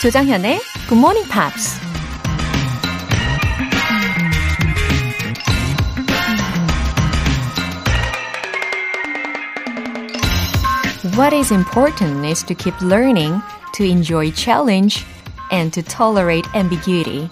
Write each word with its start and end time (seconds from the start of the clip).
조장현의 0.00 0.58
Good 0.88 0.98
Morning 0.98 1.28
Pops. 1.28 1.78
What 11.14 11.34
is 11.36 11.52
important 11.52 12.24
is 12.24 12.42
to 12.46 12.54
keep 12.54 12.74
learning, 12.80 13.42
to 13.74 13.84
enjoy 13.84 14.30
challenge, 14.32 15.04
and 15.52 15.70
to 15.74 15.82
tolerate 15.82 16.48
ambiguity. 16.54 17.28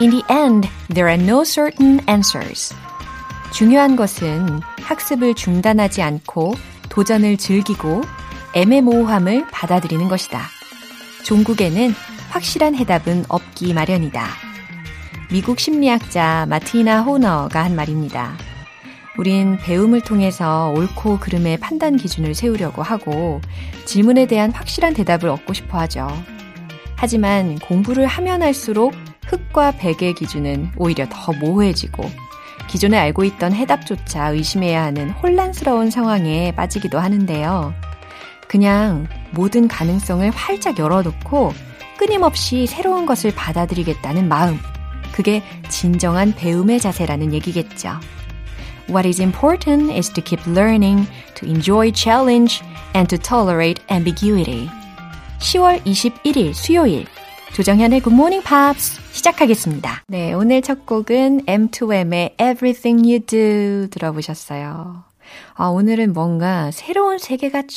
In 0.00 0.10
the 0.10 0.24
end, 0.28 0.68
there 0.88 1.06
are 1.06 1.16
no 1.16 1.44
certain 1.44 2.00
answers. 2.08 2.74
중요한 3.52 3.94
것은 3.94 4.58
학습을 4.82 5.34
중단하지 5.34 6.02
않고 6.02 6.54
도전을 6.88 7.36
즐기고 7.36 8.02
애매모호함을 8.54 9.46
받아들이는 9.52 10.08
것이다. 10.08 10.59
종국에는 11.24 11.94
확실한 12.30 12.74
해답은 12.74 13.24
없기 13.28 13.74
마련이다. 13.74 14.26
미국 15.30 15.60
심리학자 15.60 16.46
마티나 16.48 17.02
호너가 17.02 17.64
한 17.64 17.76
말입니다. 17.76 18.36
우린 19.18 19.58
배움을 19.58 20.00
통해서 20.00 20.72
옳고 20.76 21.18
그름의 21.20 21.58
판단 21.58 21.96
기준을 21.96 22.34
세우려고 22.34 22.82
하고 22.82 23.40
질문에 23.84 24.26
대한 24.26 24.50
확실한 24.50 24.94
대답을 24.94 25.28
얻고 25.28 25.52
싶어 25.52 25.78
하죠. 25.80 26.08
하지만 26.96 27.58
공부를 27.58 28.06
하면 28.06 28.42
할수록 28.42 28.94
흑과 29.26 29.72
백의 29.72 30.14
기준은 30.14 30.72
오히려 30.76 31.06
더 31.10 31.32
모호해지고 31.32 32.10
기존에 32.68 32.98
알고 32.98 33.24
있던 33.24 33.52
해답조차 33.52 34.28
의심해야 34.28 34.82
하는 34.82 35.10
혼란스러운 35.10 35.90
상황에 35.90 36.52
빠지기도 36.54 36.98
하는데요. 36.98 37.74
그냥 38.48 39.06
모든 39.32 39.68
가능성을 39.68 40.28
활짝 40.30 40.78
열어놓고 40.78 41.52
끊임없이 41.98 42.66
새로운 42.66 43.06
것을 43.06 43.34
받아들이겠다는 43.34 44.28
마음. 44.28 44.58
그게 45.12 45.42
진정한 45.68 46.32
배움의 46.34 46.80
자세라는 46.80 47.34
얘기겠죠. 47.34 47.90
What 48.88 49.06
is 49.06 49.20
important 49.20 49.92
is 49.92 50.10
to 50.14 50.22
keep 50.24 50.42
learning, 50.50 51.06
to 51.36 51.48
enjoy 51.48 51.92
challenge, 51.94 52.62
and 52.94 53.08
to 53.14 53.18
tolerate 53.18 53.82
ambiguity. 53.90 54.68
10월 55.38 55.82
21일 55.84 56.54
수요일 56.54 57.06
조정현의 57.52 58.00
Good 58.00 58.14
Morning 58.14 58.46
Pops 58.46 59.00
시작하겠습니다. 59.12 60.04
네, 60.06 60.32
오늘 60.32 60.62
첫 60.62 60.86
곡은 60.86 61.46
M2M의 61.46 62.32
Everything 62.40 63.06
You 63.06 63.20
Do 63.20 63.88
들어보셨어요. 63.90 65.09
아, 65.54 65.66
오늘은 65.66 66.12
뭔가 66.12 66.70
새로운 66.70 67.18
세계가 67.18 67.62
쫙 67.62 67.68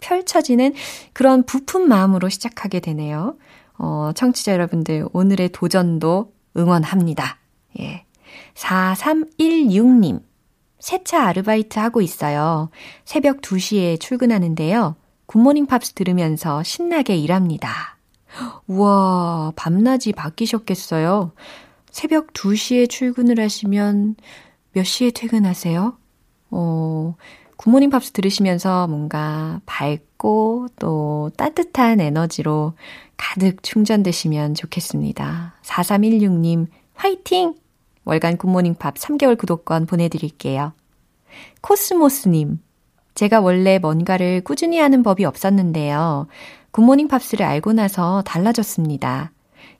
펼쳐지는 0.00 0.74
그런 1.12 1.44
부푼 1.44 1.88
마음으로 1.88 2.28
시작하게 2.28 2.80
되네요. 2.80 3.36
어, 3.78 4.10
청취자 4.14 4.52
여러분들, 4.52 5.06
오늘의 5.12 5.50
도전도 5.50 6.32
응원합니다. 6.56 7.38
예. 7.80 8.04
4316님. 8.54 10.22
세차 10.78 11.24
아르바이트 11.24 11.78
하고 11.78 12.00
있어요. 12.00 12.70
새벽 13.04 13.40
2시에 13.42 14.00
출근하는데요. 14.00 14.96
굿모닝 15.26 15.66
팝스 15.66 15.92
들으면서 15.92 16.62
신나게 16.62 17.16
일합니다. 17.16 17.98
우와, 18.66 19.52
밤낮이 19.56 20.12
바뀌셨겠어요? 20.12 21.32
새벽 21.90 22.32
2시에 22.32 22.88
출근을 22.88 23.40
하시면 23.40 24.16
몇 24.72 24.84
시에 24.84 25.10
퇴근하세요? 25.10 25.96
어, 26.50 27.14
굿모닝 27.56 27.90
팝스 27.90 28.12
들으시면서 28.12 28.86
뭔가 28.86 29.60
밝고 29.66 30.68
또 30.78 31.30
따뜻한 31.36 32.00
에너지로 32.00 32.72
가득 33.16 33.62
충전되시면 33.62 34.54
좋겠습니다. 34.54 35.54
4316님, 35.62 36.66
화이팅! 36.94 37.54
월간 38.04 38.38
굿모닝 38.38 38.76
팝스 38.76 38.94
3개월 38.94 39.36
구독권 39.36 39.86
보내드릴게요. 39.86 40.72
코스모스님, 41.60 42.60
제가 43.14 43.40
원래 43.40 43.78
뭔가를 43.78 44.40
꾸준히 44.42 44.78
하는 44.78 45.02
법이 45.02 45.24
없었는데요. 45.26 46.26
굿모닝 46.70 47.08
팝스를 47.08 47.44
알고 47.44 47.74
나서 47.74 48.22
달라졌습니다. 48.22 49.32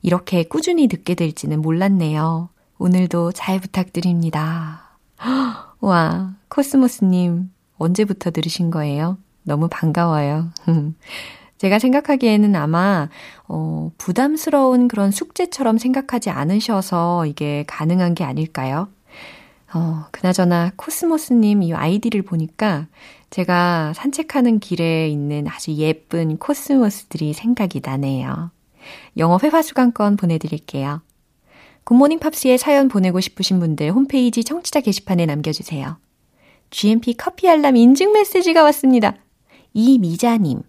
이렇게 0.03 0.43
꾸준히 0.43 0.89
듣게 0.89 1.15
될지는 1.15 1.63
몰랐네요. 1.63 2.51
오늘도 2.79 3.33
잘 3.33 3.59
부탁드립니다. 3.61 4.99
와, 5.81 6.35
코스모스님, 6.49 7.51
언제부터 7.79 8.31
들으신 8.31 8.71
거예요? 8.71 9.17
너무 9.43 9.69
반가워요. 9.71 10.51
제가 11.59 11.79
생각하기에는 11.79 12.55
아마, 12.57 13.09
어, 13.49 13.91
부담스러운 13.99 14.89
그런 14.89 15.11
숙제처럼 15.11 15.79
생각하지 15.79 16.31
않으셔서 16.31 17.27
이게 17.27 17.65
가능한 17.67 18.15
게 18.15 18.25
아닐까요? 18.25 18.89
어, 19.73 20.07
그나저나 20.11 20.73
코스모스님 20.77 21.63
이 21.63 21.75
아이디를 21.75 22.23
보니까 22.23 22.87
제가 23.31 23.93
산책하는 23.95 24.59
길에 24.59 25.09
있는 25.09 25.47
아주 25.49 25.73
예쁜 25.75 26.37
코스모스들이 26.39 27.33
생각이 27.33 27.81
나네요. 27.85 28.51
영어 29.17 29.39
회화 29.43 29.63
수강권 29.63 30.17
보내드릴게요. 30.17 31.03
굿모닝 31.85 32.19
팝스에 32.19 32.57
사연 32.57 32.89
보내고 32.89 33.21
싶으신 33.21 33.59
분들 33.59 33.91
홈페이지 33.91 34.45
청취자 34.45 34.81
게시판에 34.81 35.27
남겨주세요. 35.27 35.99
GMP 36.71 37.15
커피 37.15 37.49
알람 37.49 37.77
인증 37.77 38.13
메시지가 38.13 38.63
왔습니다. 38.65 39.17
이미자님. 39.75 40.63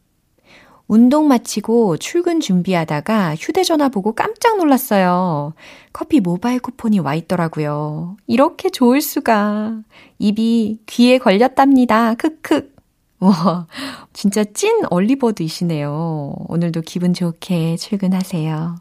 운동 0.87 1.29
마치고 1.29 1.95
출근 1.97 2.41
준비하다가 2.41 3.35
휴대전화 3.35 3.87
보고 3.87 4.11
깜짝 4.11 4.57
놀랐어요. 4.57 5.53
커피 5.93 6.19
모바일 6.19 6.59
쿠폰이 6.59 6.99
와 6.99 7.15
있더라고요. 7.15 8.17
이렇게 8.27 8.69
좋을 8.69 8.99
수가. 8.99 9.83
입이 10.19 10.79
귀에 10.87 11.17
걸렸답니다. 11.17 12.15
크크. 12.15 12.73
와, 13.21 13.67
진짜 14.11 14.43
찐 14.43 14.81
얼리버드이시네요. 14.89 16.35
오늘도 16.49 16.81
기분 16.81 17.13
좋게 17.13 17.77
출근하세요. 17.77 18.75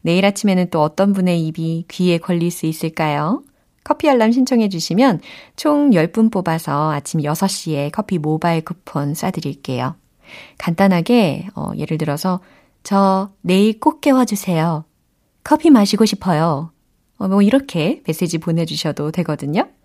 내일 0.00 0.24
아침에는 0.24 0.70
또 0.70 0.82
어떤 0.82 1.12
분의 1.12 1.46
입이 1.46 1.86
귀에 1.88 2.18
걸릴 2.18 2.50
수 2.50 2.66
있을까요? 2.66 3.42
커피 3.84 4.08
알람 4.08 4.32
신청해 4.32 4.68
주시면 4.68 5.20
총 5.56 5.90
10분 5.90 6.30
뽑아서 6.30 6.92
아침 6.92 7.20
6시에 7.20 7.90
커피 7.92 8.18
모바일 8.18 8.64
쿠폰 8.64 9.12
쏴드릴게요. 9.12 9.94
간단하게, 10.58 11.48
어, 11.54 11.72
예를 11.76 11.98
들어서, 11.98 12.40
저 12.82 13.30
내일 13.40 13.78
꼭 13.80 14.00
깨워주세요. 14.00 14.84
커피 15.44 15.70
마시고 15.70 16.04
싶어요. 16.04 16.70
어, 17.18 17.28
뭐 17.28 17.42
이렇게 17.42 18.02
메시지 18.06 18.38
보내주셔도 18.38 19.10
되거든요. 19.10 19.68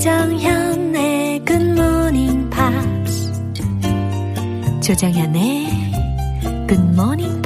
조정현의 0.00 1.44
굿모닝 1.44 2.48
팝스 2.48 3.30
조정현의 4.80 5.68
굿모닝 6.66 7.39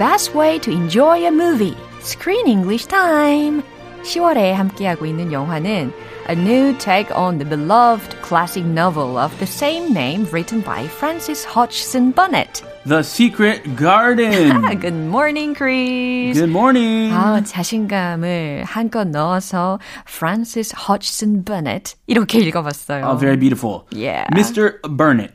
best 0.00 0.34
way 0.34 0.58
to 0.60 0.70
enjoy 0.70 1.26
a 1.26 1.30
movie. 1.30 1.76
Screen 2.00 2.46
English 2.46 2.86
time. 2.86 3.62
10월에 4.02 4.52
함께하고 4.52 5.04
있는 5.04 5.32
영화는 5.32 5.92
A 6.28 6.34
New 6.34 6.76
Take 6.78 7.10
on 7.14 7.38
the 7.38 7.44
Beloved 7.44 8.16
classic 8.22 8.64
novel 8.64 9.18
of 9.18 9.36
the 9.38 9.46
same 9.46 9.92
name 9.92 10.26
written 10.32 10.62
by 10.62 10.86
Francis 10.86 11.44
Hodgson 11.44 12.12
Burnett. 12.12 12.69
The 12.86 13.02
Secret 13.02 13.76
Garden. 13.76 14.78
Good 14.80 14.94
morning, 14.94 15.54
Chris. 15.54 16.38
Good 16.38 16.50
morning. 16.50 17.12
아, 17.12 17.42
자신감을 17.44 18.64
한껏 18.64 19.08
넣어서 19.08 19.78
Francis 20.06 20.72
Hodgson 20.72 21.42
Burnett 21.42 21.94
이렇게 22.06 22.38
읽어봤어요. 22.38 23.04
Oh, 23.04 23.16
very 23.16 23.36
beautiful. 23.36 23.86
Yeah. 23.90 24.26
Mr. 24.32 24.80
Burnett. 24.88 25.32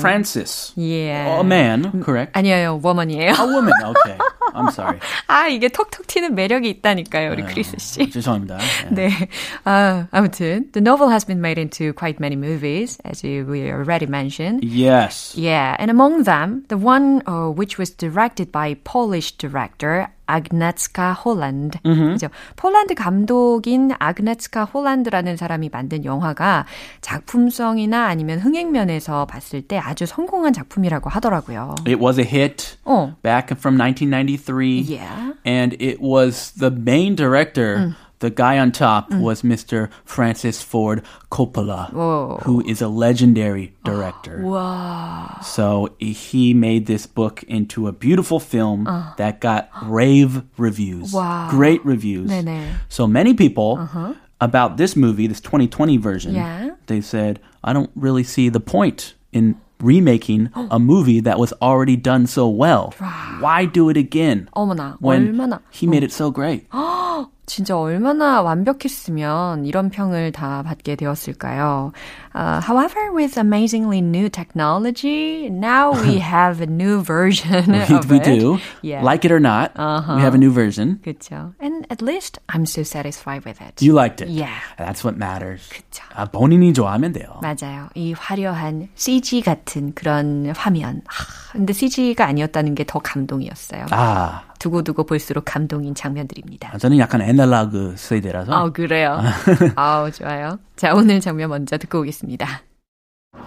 Francis. 0.00 0.72
Yeah. 0.76 1.40
A 1.40 1.44
man, 1.44 2.02
correct? 2.02 2.32
아니에요, 2.34 2.80
woman이에요. 2.82 3.32
A 3.38 3.46
woman. 3.46 3.72
Okay. 3.84 4.16
I'm 4.54 4.68
sorry. 4.68 4.98
아, 5.26 5.46
이게 5.48 5.68
톡톡 5.68 6.06
튀는 6.06 6.34
매력이 6.34 6.68
있다니까요, 6.70 7.32
우리 7.32 7.42
크리스 7.42 7.76
씨. 7.78 8.10
죄송합니다. 8.10 8.58
네. 8.90 9.10
아, 9.64 10.08
아무튼 10.10 10.70
the 10.72 10.82
novel 10.82 11.10
has 11.10 11.24
been 11.24 11.40
made 11.40 11.58
into 11.58 11.92
quite 11.92 12.20
many 12.20 12.36
movies 12.36 12.98
as 13.04 13.22
we 13.22 13.70
already 13.70 14.06
mentioned. 14.06 14.64
Yes. 14.64 15.34
Yeah, 15.36 15.76
and 15.78 15.90
among 15.90 16.24
them, 16.24 16.64
the 16.68 16.78
one 16.78 17.22
uh, 17.26 17.50
which 17.50 17.78
was 17.78 17.90
directed 17.90 18.50
by 18.52 18.74
Polish 18.84 19.32
director 19.32 20.08
Agnieszka 20.31 21.15
Holland. 21.25 21.79
그죠? 21.83 22.27
폴란드 22.55 22.95
감독인 22.95 23.91
아그네츠카 23.99 24.65
홀란드라는 24.65 25.37
사람이 25.37 25.69
만든 25.71 26.05
영화가 26.05 26.65
작품성이나 27.01 28.05
아니면 28.05 28.39
흥행 28.39 28.71
면에서 28.71 29.25
봤을 29.25 29.61
때 29.61 29.77
아주 29.77 30.05
성공한 30.05 30.53
작품이라고 30.53 31.09
하더라고요. 31.09 31.75
It 31.85 31.99
was 32.01 32.19
a 32.19 32.25
hit 32.25 32.77
어. 32.85 33.15
back 33.21 33.55
from 33.57 33.77
1993. 33.77 34.81
Yeah. 34.81 35.33
And 35.45 35.75
it 35.79 35.99
was 36.01 36.53
the 36.57 36.71
main 36.71 37.15
director. 37.15 37.93
The 38.20 38.30
guy 38.30 38.56
on 38.58 38.72
top 38.72 39.12
was 39.12 39.42
Mr. 39.42 39.90
Francis 40.06 40.62
Ford 40.62 41.02
Coppola, 41.30 41.92
Whoa. 41.92 42.40
who 42.44 42.64
is 42.64 42.80
a 42.80 42.88
legendary 42.88 43.74
director. 43.84 44.40
와. 44.42 45.42
So 45.44 45.90
he 46.00 46.54
made 46.54 46.86
this 46.86 47.06
book 47.06 47.42
into 47.44 47.86
a 47.88 47.92
beautiful 47.92 48.40
film 48.40 48.88
that 49.18 49.40
got 49.40 49.68
rave 49.84 50.42
reviews. 50.56 51.12
Wow. 51.12 51.48
Great 51.50 51.84
reviews. 51.84 52.30
네네. 52.30 52.72
So 52.88 53.06
many 53.06 53.34
people 53.34 53.78
about 54.40 54.78
this 54.78 54.96
movie, 54.96 55.26
this 55.26 55.40
2020 55.40 55.98
version, 55.98 56.34
Yeah. 56.34 56.70
they 56.86 57.02
said, 57.02 57.38
I 57.62 57.74
don't 57.74 57.90
really 57.94 58.24
see 58.24 58.48
the 58.48 58.60
point 58.60 59.12
in 59.30 59.56
remaking 59.78 60.48
a 60.70 60.78
movie 60.78 61.20
that 61.20 61.38
was 61.38 61.52
already 61.60 61.96
done 61.96 62.26
so 62.26 62.48
well. 62.48 62.94
Why 63.40 63.66
do 63.66 63.90
it 63.90 63.98
again? 63.98 64.48
어머나, 64.56 64.96
when 65.00 65.36
얼마나 65.36 65.60
he 65.70 65.86
made 65.86 66.02
it 66.02 66.12
so 66.12 66.30
great. 66.30 66.64
진짜 67.51 67.75
얼마나 67.77 68.41
완벽했으면 68.41 69.65
이런 69.65 69.89
평을 69.89 70.31
다 70.31 70.63
받게 70.63 70.95
되었을까요? 70.95 71.91
Uh, 72.33 72.61
however, 72.61 73.11
with 73.11 73.37
amazingly 73.37 73.99
new 73.99 74.29
technology, 74.29 75.49
now 75.51 75.91
we 75.91 76.17
have 76.19 76.61
a 76.61 76.65
new 76.65 77.03
version 77.03 77.73
we, 77.73 77.93
of 77.93 78.09
we 78.09 78.19
it. 78.19 78.23
do. 78.23 78.57
Yeah. 78.81 79.03
Like 79.03 79.25
it 79.25 79.33
or 79.33 79.41
not, 79.41 79.75
we 79.75 80.21
have 80.23 80.33
a 80.33 80.37
new 80.37 80.49
version. 80.49 80.99
그렇죠. 81.03 81.53
And 81.59 81.85
at 81.91 82.01
least 82.01 82.39
I'm 82.47 82.65
so 82.65 82.83
satisfied 82.83 83.43
with 83.43 83.59
it. 83.59 83.81
You 83.81 83.91
liked 83.91 84.21
it. 84.21 84.29
Yeah. 84.31 84.55
That's 84.77 85.03
what 85.03 85.17
matters. 85.19 85.67
그쵸. 85.67 86.03
아, 86.15 86.23
본인이 86.31 86.71
좋아하면 86.73 87.11
돼요. 87.11 87.41
맞아요. 87.41 87.89
이 87.95 88.13
화려한 88.13 88.87
CG 88.95 89.41
같은 89.41 89.91
그런 89.93 90.53
화면. 90.55 91.01
하, 91.05 91.51
근데 91.51 91.73
CG가 91.73 92.25
아니었다는 92.27 92.75
게 92.75 92.85
더 92.87 92.99
감동이었어요. 92.99 93.87
아, 93.91 94.43
두고두고 94.61 95.05
볼수록 95.05 95.43
감동인 95.45 95.95
장면들입니다. 95.95 96.77
저는 96.77 96.99
약간 96.99 97.21
애날라그 97.21 97.95
세대라서. 97.97 98.53
아, 98.53 98.71
그래요. 98.71 99.19
아우, 99.75 100.11
좋아요. 100.11 100.59
자, 100.75 100.93
오늘 100.93 101.19
장면 101.19 101.49
먼저 101.49 101.79
듣고 101.79 102.01
오겠습니다. 102.01 102.61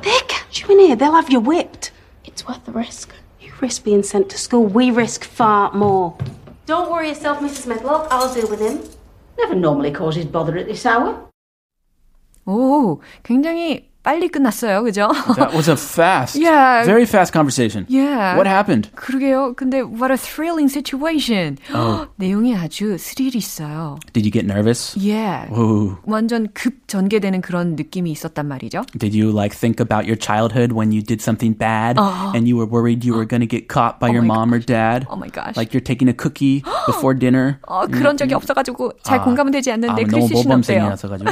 They'll 0.02 0.28
catch 0.28 0.64
you 0.64 0.72
in 0.72 0.81
here. 0.81 0.99
They'll 0.99 1.14
have 1.14 1.32
you 1.32 1.40
whipped. 1.40 1.93
It's 2.25 2.44
worth 2.44 2.64
the 2.64 2.76
risk. 2.76 3.14
You 3.40 3.52
risk 3.62 3.84
being 3.84 4.05
sent 4.05 4.28
to 4.31 4.37
school. 4.37 4.66
We 4.66 4.90
risk 4.90 5.25
far 5.25 5.70
more. 5.72 6.16
Don't 6.66 6.90
worry 6.90 7.08
yourself, 7.08 7.38
Mrs. 7.38 7.69
Medlock. 7.69 8.08
I'll 8.10 8.34
deal 8.34 8.50
with 8.50 8.60
him. 8.60 8.82
Never 9.38 9.55
normally 9.55 9.93
causes 9.93 10.26
bother 10.26 10.58
at 10.58 10.67
this 10.67 10.84
hour. 10.84 11.14
오, 12.46 13.00
굉장히 13.22 13.88
빨리 14.05 14.29
끝났어요. 14.29 14.83
그죠? 14.85 15.09
That 15.35 15.56
was 15.56 15.69
a 15.69 15.75
fast, 15.77 16.37
Yeah. 16.39 16.85
very 16.85 17.05
fast 17.09 17.33
conversation. 17.33 17.87
Yeah. 17.89 18.37
What 18.37 18.47
happened? 18.47 18.91
그러게요. 18.95 19.55
근데 19.56 19.81
what 19.81 20.12
a 20.12 20.19
thrilling 20.21 20.69
situation. 20.71 21.56
Oh. 21.75 22.06
내용이 22.17 22.55
아주 22.55 22.99
스릴이 22.99 23.33
있어요. 23.35 23.97
Did 24.12 24.27
you 24.27 24.31
get 24.31 24.45
nervous? 24.45 24.95
Yeah. 24.95 25.49
Ooh. 25.56 25.97
완전 26.05 26.49
급 26.53 26.87
전개되는 26.87 27.41
그런 27.41 27.77
느낌이 27.77 28.12
있었단 28.12 28.47
말이죠. 28.47 28.85
Did 28.99 29.17
you 29.17 29.33
like 29.33 29.56
think 29.56 29.81
about 29.81 30.05
your 30.05 30.21
childhood 30.21 30.71
when 30.77 30.93
you 30.93 31.01
did 31.01 31.23
something 31.25 31.56
bad 31.56 31.97
and 32.37 32.47
you 32.47 32.56
were 32.61 32.69
worried 32.69 33.09
you 33.09 33.17
were 33.17 33.25
going 33.27 33.41
to 33.41 33.49
get 33.49 33.69
caught 33.73 33.99
by 33.99 34.12
your 34.12 34.21
my 34.21 34.37
mom 34.37 34.53
or 34.53 34.61
dad? 34.61 35.09
Oh 35.09 35.17
my 35.17 35.33
gosh. 35.33 35.56
Like 35.56 35.73
you're 35.73 35.81
taking 35.81 36.12
a 36.12 36.15
cookie 36.15 36.61
before 36.85 37.17
dinner. 37.17 37.56
어, 37.67 37.87
그런 37.89 38.19
적이 38.19 38.35
없어가지고 38.35 39.01
잘 39.03 39.25
공감은 39.25 39.51
되지 39.51 39.71
아, 39.71 39.75
않는데 39.81 40.05
너무 40.05 40.29
씨는 40.29 40.37
어때요? 40.37 40.45
모범생이라서 40.45 41.09
가지고 41.09 41.31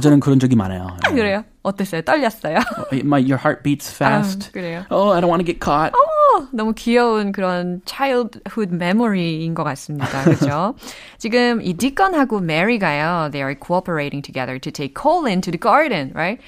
저는 0.00 0.20
그런 0.20 0.38
적이 0.38 0.54
많아요. 0.54 0.86
아, 1.02 1.10
그래요? 1.10 1.42
어땠어요? 1.62 2.02
떨렸어요? 2.02 2.58
My 3.04 3.20
your 3.20 3.38
heart 3.38 3.62
beats 3.62 3.92
fast. 3.94 4.50
그래요? 4.52 4.84
Oh, 4.90 5.12
I 5.12 5.20
don't 5.20 5.28
want 5.28 5.40
to 5.40 5.46
get 5.46 5.60
caught. 5.60 5.92
어, 5.94 6.48
너무 6.52 6.72
귀여운 6.74 7.30
그런 7.30 7.82
childhood 7.86 8.74
memory인 8.74 9.54
것 9.54 9.62
같습니다. 9.64 10.24
그렇죠? 10.24 10.74
지금 11.18 11.60
이 11.62 11.74
디건하고 11.74 12.40
메리가요, 12.40 13.30
they 13.30 13.42
are 13.44 13.54
cooperating 13.54 14.22
together 14.22 14.58
to 14.58 14.72
take 14.72 14.94
Colin 15.00 15.40
to 15.40 15.52
the 15.52 15.60
garden, 15.60 16.10
right? 16.14 16.42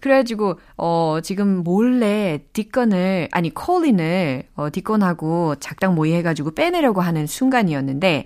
그래가지고 0.00 0.58
어 0.76 1.18
지금 1.22 1.62
몰래 1.62 2.40
디건을 2.52 3.28
아니 3.30 3.54
콜린을 3.54 4.44
어 4.56 4.68
디건하고 4.72 5.56
작당 5.60 5.94
모의해가지고 5.94 6.54
빼내려고 6.54 7.00
하는 7.00 7.26
순간이었는데. 7.26 8.24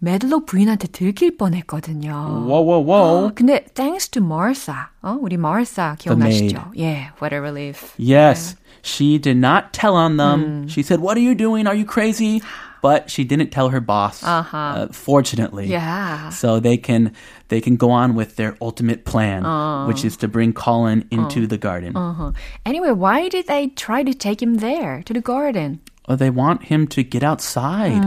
매들록 0.00 0.44
부인한테 0.46 0.88
들킬 0.88 1.36
뻔했거든요. 1.38 2.12
Whoa, 2.46 2.60
whoa, 2.60 2.80
whoa. 2.84 3.34
근데 3.34 3.64
thanks 3.74 4.08
to 4.10 4.22
Martha, 4.22 4.88
어? 5.02 5.18
우리 5.20 5.34
Martha 5.34 5.96
기억나시죠? 5.98 6.72
Yeah, 6.74 7.12
what 7.20 7.32
a 7.32 7.40
relief. 7.40 7.94
Yes, 7.96 8.56
she 8.82 9.18
did 9.18 9.38
not 9.38 9.72
tell 9.72 9.96
on 9.96 10.18
them. 10.18 10.68
She 10.68 10.82
said, 10.82 11.00
"What 11.00 11.16
are 11.16 11.24
you 11.24 11.34
doing? 11.34 11.66
Are 11.66 11.74
you 11.74 11.86
crazy?" 11.86 12.42
But 12.82 13.10
she 13.10 13.24
didn't 13.24 13.50
tell 13.50 13.70
her 13.70 13.80
boss. 13.80 14.22
Uh-huh. 14.22 14.54
uh, 14.56 14.86
fortunately, 14.92 15.66
Yeah. 15.66 16.28
so 16.28 16.60
they 16.60 16.76
can 16.76 17.10
they 17.48 17.60
can 17.60 17.74
go 17.74 17.90
on 17.90 18.14
with 18.14 18.36
their 18.36 18.54
ultimate 18.60 19.04
plan, 19.08 19.42
which 19.88 20.04
is 20.04 20.14
to 20.18 20.28
bring 20.28 20.52
Colin 20.52 21.08
into 21.10 21.48
the 21.48 21.56
garden. 21.58 21.96
Uh-huh. 21.96 22.30
Anyway, 22.64 22.92
why 22.92 23.28
did 23.32 23.48
they 23.48 23.68
try 23.74 24.04
to 24.04 24.12
take 24.12 24.42
him 24.42 24.58
there 24.60 25.02
to 25.08 25.14
the 25.16 25.24
garden? 25.24 25.80
Oh, 26.06 26.14
they 26.14 26.30
want 26.30 26.70
him 26.70 26.86
to 26.94 27.02
get 27.02 27.24
outside. 27.24 27.98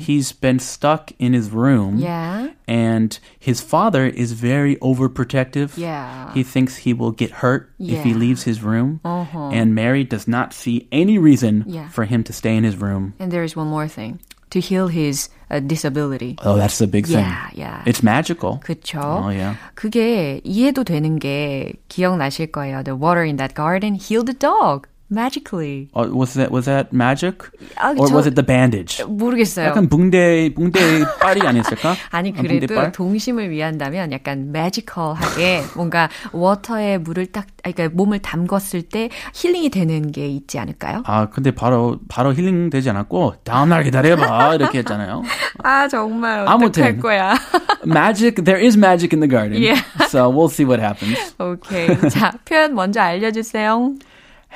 He's 0.00 0.32
been 0.32 0.58
stuck 0.58 1.12
in 1.18 1.32
his 1.32 1.50
room. 1.50 1.98
Yeah. 1.98 2.48
And 2.68 3.18
his 3.38 3.60
father 3.60 4.06
is 4.06 4.32
very 4.32 4.76
overprotective. 4.76 5.76
Yeah. 5.76 6.32
He 6.34 6.42
thinks 6.42 6.76
he 6.86 6.92
will 6.94 7.10
get 7.12 7.42
hurt 7.42 7.70
if 7.78 8.02
he 8.04 8.10
Yeah. 8.10 8.16
leaves 8.16 8.42
his 8.44 8.62
room. 8.62 9.00
And 9.04 9.74
Mary 9.74 10.04
does 10.04 10.26
not 10.28 10.52
see 10.52 10.86
any 10.92 11.18
reason 11.18 11.64
Yeah. 11.66 11.88
for 11.90 12.04
him 12.04 12.22
to 12.24 12.32
stay 12.32 12.56
in 12.56 12.64
his 12.64 12.76
room. 12.76 13.14
And 13.18 13.30
there 13.32 13.42
is 13.44 13.56
one 13.56 13.68
more 13.68 13.88
thing. 13.88 14.18
To 14.50 14.58
heal 14.58 14.88
his 14.88 15.28
uh, 15.48 15.60
disability. 15.60 16.34
Oh, 16.42 16.56
that's 16.58 16.78
the 16.78 16.86
big 16.90 17.06
thing. 17.06 17.22
Yeah, 17.22 17.50
yeah. 17.54 17.82
It's 17.86 18.02
magical. 18.02 18.58
그쵸? 18.66 18.98
Oh, 18.98 19.30
yeah. 19.30 19.54
그게 19.74 20.40
이해도 20.44 20.82
되는 20.82 21.18
게 21.20 21.74
기억나실 21.88 22.50
거예요. 22.50 22.82
The 22.82 22.96
water 22.96 23.22
in 23.22 23.36
that 23.36 23.54
garden 23.54 23.94
healed 23.94 24.26
the 24.26 24.34
dog 24.34 24.86
Magically. 25.09 25.89
Oh, 25.93 26.07
was 26.09 26.33
that 26.33 26.51
was 26.51 26.65
that 26.65 26.91
magic? 26.93 27.45
아, 27.77 27.93
or 27.97 28.07
저- 28.07 28.15
was 28.15 28.27
it 28.27 28.35
the 28.35 28.45
bandage? 28.45 29.03
모르겠어요. 29.05 29.67
약간 29.67 29.87
붕대 29.87 30.53
붕대 30.55 30.79
빨이 31.19 31.41
아니었을까? 31.41 31.95
아니 32.11 32.33
아, 32.35 32.41
그래도 32.41 32.67
붕대빨? 32.67 32.91
동심을 32.91 33.49
위한다면 33.49 34.11
약간 34.11 34.51
매지컬하게 34.51 35.61
뭔가 35.75 36.09
워터에 36.31 36.97
물을 36.99 37.27
딱 37.27 37.47
그러니까 37.63 37.89
몸을 37.95 38.19
담궜을 38.19 38.89
때 38.89 39.09
힐링이 39.33 39.69
되는 39.69 40.11
게 40.11 40.27
있지 40.27 40.59
않을까요? 40.59 41.03
아, 41.05 41.29
근데 41.29 41.51
바로 41.51 41.99
바로 42.07 42.33
힐링 42.33 42.69
되지 42.69 42.89
않았고 42.89 43.35
다음 43.43 43.69
날 43.69 43.83
기다려봐 43.83 44.55
이렇게 44.55 44.79
했잖아요. 44.79 45.23
아 45.63 45.87
정말 45.87 46.47
아무튼. 46.47 46.99
거야. 46.99 47.35
magic, 47.85 48.43
there 48.43 48.59
is 48.63 48.77
magic 48.77 49.13
in 49.13 49.19
the 49.21 49.27
garden. 49.29 49.61
Yeah. 49.61 49.81
So 50.09 50.29
we'll 50.29 50.49
see 50.49 50.65
what 50.65 50.79
happens. 50.81 51.35
오케이. 51.39 51.87
자, 52.09 52.31
표현 52.45 52.73
먼저 52.73 53.01
알려주세요. 53.01 53.93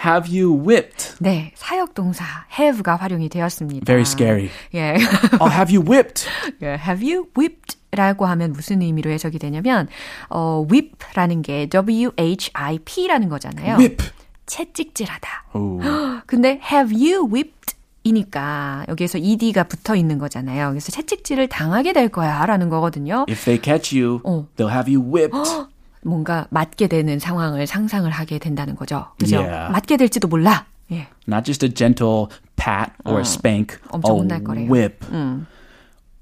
Have 0.03 0.29
you 0.29 0.53
whipped? 0.53 1.15
네, 1.20 1.51
사역 1.56 1.94
동사 1.94 2.24
have가 2.58 2.96
활용이 2.96 3.29
되었습니다. 3.29 3.86
Very 3.86 4.03
scary. 4.03 4.50
예. 4.74 4.96
Oh, 5.41 5.51
have 5.51 5.75
you 5.75 5.84
whipped? 5.86 6.25
예, 6.62 6.77
have 6.79 7.03
you 7.03 7.27
whipped? 7.38 7.77
라고 7.91 8.27
하면 8.27 8.53
무슨 8.53 8.82
의미로 8.82 9.10
해석이 9.10 9.39
되냐면, 9.39 9.88
어, 10.29 10.65
whip라는 10.70 11.41
게 11.41 11.68
W-H-I-P라는 11.68 13.29
거잖아요. 13.29 13.77
Whip. 13.77 14.03
채찍질하다. 14.46 15.46
Oh. 15.53 15.82
근데 16.27 16.62
have 16.72 16.94
you 16.96 17.27
whipped? 17.27 17.75
이니까 18.03 18.86
여기에서 18.88 19.18
ed가 19.18 19.63
붙어 19.63 19.96
있는 19.96 20.18
거잖아요. 20.20 20.70
그래서 20.70 20.91
채찍질을 20.91 21.48
당하게 21.50 21.94
될 21.94 22.10
거야 22.10 22.46
라는 22.46 22.70
거거든요. 22.70 23.25
If 23.27 23.44
they 23.44 23.62
catch 23.62 23.98
you, 23.98 24.22
어. 24.24 24.48
they'll 24.56 24.72
have 24.72 24.94
you 24.94 25.03
whipped. 25.03 25.68
뭔가 26.01 26.48
맞게 26.50 26.88
되는 26.88 27.20
상황을 27.20 27.68
상상을 27.68 28.10
하게 28.10 28.39
된다는 28.39 28.75
거죠. 28.75 29.08
그죠? 29.20 29.38
Yeah. 29.41 29.72
맞게 29.72 29.98
될지도 29.98 30.27
몰라. 30.27 30.65
예. 30.91 31.08
Not 31.27 31.44
just 31.46 31.65
a 31.65 31.74
gentle 31.74 32.27
pat 32.56 32.91
or 33.06 33.22
spank, 33.22 33.77
엄청 33.89 34.15
a 34.15 34.20
혼날 34.22 34.44
거래요. 34.44 34.70
whip. 34.72 35.06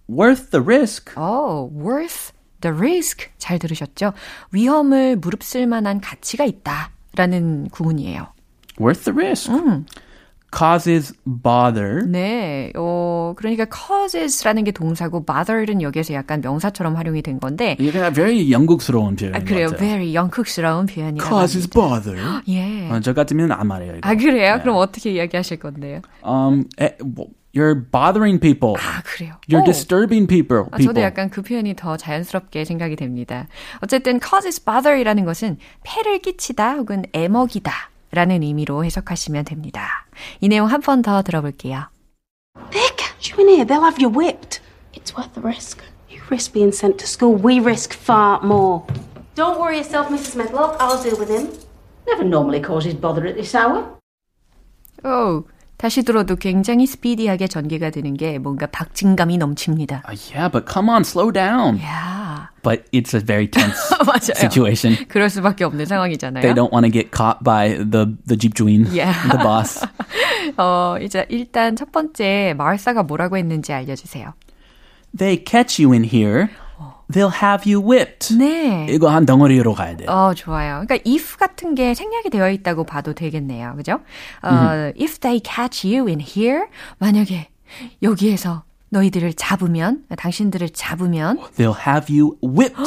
Worth 0.10 0.51
the 0.51 0.63
risk. 0.63 1.13
Oh, 1.17 1.69
worth 1.74 2.31
the 2.62 2.75
risk. 2.75 3.29
잘 3.38 3.60
들으셨죠? 3.60 4.13
위험을 4.51 5.17
무릅쓸 5.17 5.67
만한 5.67 6.01
가치가 6.01 6.46
있다. 6.46 6.91
라는 7.15 7.67
구문이에요. 7.69 8.27
Worth 8.79 9.05
the 9.05 9.15
risk. 9.15 9.51
Causes 10.56 11.13
bother. 11.25 12.06
네, 12.08 12.72
어, 12.75 13.34
그러니까 13.36 13.66
causes라는 13.66 14.63
게 14.63 14.72
동사고 14.72 15.25
bother는 15.25 15.82
여기에서 15.82 16.13
약간 16.13 16.42
명사처럼 16.42 16.96
활용이 16.96 17.22
된 17.22 17.39
건데, 17.39 17.75
이게 17.80 17.92
very 18.13 18.51
영국스러운 18.51 19.16
표현인 19.16 19.36
아, 19.36 19.39
것 19.39 19.46
그래요. 19.46 19.68
같아요. 19.68 19.80
very 19.80 20.13
영국스러운 20.16 20.86
표현이라고 20.86 21.30
Causes 21.30 21.70
합니다. 21.74 22.01
bother. 22.12 22.42
예. 22.48 22.89
어, 22.89 23.00
저 23.01 23.13
같으면 23.13 23.51
안 23.51 23.68
말해요. 23.68 23.98
이거. 23.98 24.10
아, 24.10 24.16
그래요? 24.16 24.56
네. 24.56 24.62
그럼 24.62 24.77
어떻게 24.77 25.12
이야기하실 25.12 25.60
건데요? 25.60 26.01
Um, 26.24 26.63
에, 26.80 26.96
뭐, 27.04 27.27
you're 27.54 27.84
bothering 27.92 28.39
people. 28.39 28.75
아, 28.77 29.01
그래요. 29.04 29.34
You're 29.50 29.62
오. 29.62 29.66
disturbing 29.66 30.27
people. 30.27 30.63
아, 30.72 30.77
people. 30.77 30.86
저도 30.86 31.01
약간 31.01 31.30
그 31.30 31.42
표현이 31.42 31.75
더 31.75 31.98
자연스럽게 31.98 32.63
생각이 32.63 32.96
됩니다. 32.96 33.48
어쨌든 33.82 34.20
causes 34.24 34.63
bother이라는 34.63 35.25
것은 35.25 35.58
폐를 35.84 36.20
끼치다 36.20 36.75
혹은 36.75 37.04
애먹이다 37.13 37.72
라는 38.12 38.42
의미로 38.42 38.86
해석하시면 38.86 39.44
됩니다. 39.46 40.06
이 40.41 40.47
내용 40.47 40.67
한 40.67 40.81
번 40.81 41.01
더 41.01 41.21
들어볼게요. 41.21 41.89
They'll 42.71 42.95
catch 42.97 43.31
you 43.31 43.39
in 43.41 43.50
here. 43.50 43.65
They'll 43.65 43.83
have 43.83 44.01
you 44.01 44.09
whipped. 44.09 44.59
It's 44.93 45.15
worth 45.15 45.33
the 45.33 45.41
risk. 45.41 45.79
You 46.09 46.21
risk 46.29 46.53
being 46.53 46.71
sent 46.74 46.97
to 47.00 47.07
school. 47.07 47.36
We 47.38 47.59
risk 47.59 47.93
far 47.93 48.41
more. 48.43 48.83
Don't 49.36 49.59
worry 49.59 49.77
yourself, 49.77 50.09
Mrs. 50.09 50.36
Medlock. 50.36 50.77
I'll 50.79 51.01
deal 51.01 51.17
with 51.17 51.29
him. 51.29 51.50
Never 52.07 52.24
normally 52.24 52.59
causes 52.62 52.95
bother 52.95 53.27
at 53.27 53.36
this 53.36 53.53
hour. 53.55 53.86
오, 55.05 55.43
다시 55.77 56.01
들어도 56.03 56.36
굉장히 56.36 56.88
스피디하게 56.88 57.47
전개가 57.47 57.91
되는 57.91 58.15
게 58.15 58.39
뭔가 58.39 58.65
박진감이 58.65 59.38
넘칩니다. 59.38 60.01
Uh, 60.07 60.15
yeah, 60.33 60.50
but 60.51 60.65
come 60.65 60.89
on, 60.89 61.03
slow 61.03 61.31
down. 61.31 61.77
야 61.83 62.16
But 62.67 62.83
it's 62.91 63.13
a 63.15 63.21
very 63.24 63.47
tense 63.47 63.79
situation. 64.36 64.97
그럴 65.07 65.29
수밖에 65.29 65.63
없는 65.63 65.86
상황이잖아요. 65.86 66.41
They 66.41 66.53
don't 66.53 66.74
want 66.74 66.83
to 66.86 66.91
get 66.91 67.15
caught 67.15 67.41
by 67.41 67.77
the 67.77 68.12
the 68.27 68.36
집주인, 68.38 68.88
Yeah. 68.91 69.15
the 69.31 69.39
boss. 69.41 69.86
어, 70.57 70.97
이제 71.01 71.25
일단 71.29 71.77
첫 71.77 71.93
번째 71.93 72.53
마을사가 72.57 73.03
뭐라고 73.03 73.38
했는지 73.38 73.71
알려주세요. 73.71 74.33
They 75.17 75.41
catch 75.47 75.81
you 75.81 75.93
in 75.93 76.03
here, 76.03 76.50
they'll 77.09 77.31
have 77.41 77.63
you 77.65 77.79
whipped. 77.81 78.36
네. 78.36 78.86
이거 78.89 79.07
한 79.09 79.25
덩어리로 79.25 79.74
가야 79.74 79.95
돼. 79.95 80.05
어, 80.07 80.33
좋아요. 80.33 80.83
그러니까 80.86 80.95
if 81.09 81.38
같은 81.38 81.74
게 81.74 81.93
생략이 81.93 82.29
되어 82.29 82.50
있다고 82.50 82.83
봐도 82.83 83.13
되겠네요. 83.13 83.75
그죠? 83.77 84.01
어, 84.43 84.91
if 85.00 85.19
they 85.19 85.39
catch 85.41 85.88
you 85.88 86.07
in 86.07 86.19
here, 86.19 86.65
만약에 87.00 87.47
여기에서 88.03 88.63
너희들을 88.89 89.34
잡으면, 89.34 90.06
당신들을 90.17 90.70
잡으면 90.70 91.38
They'll 91.58 91.75
have 91.88 92.13
you 92.15 92.38
whipped. 92.44 92.82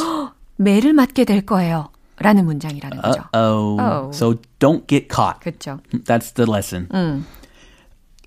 매를 0.57 0.93
맞게 0.93 1.25
될 1.25 1.43
거예요. 1.47 1.89
라는 2.19 2.45
문장이라는 2.45 3.01
거죠. 3.01 3.23
Oh, 3.35 3.81
Oh. 3.81 4.11
so 4.15 4.35
don't 4.59 4.87
get 4.87 5.09
caught. 5.11 5.41
그렇죠. 5.41 5.81
That's 6.05 6.35
the 6.35 6.47
lesson. 6.51 6.89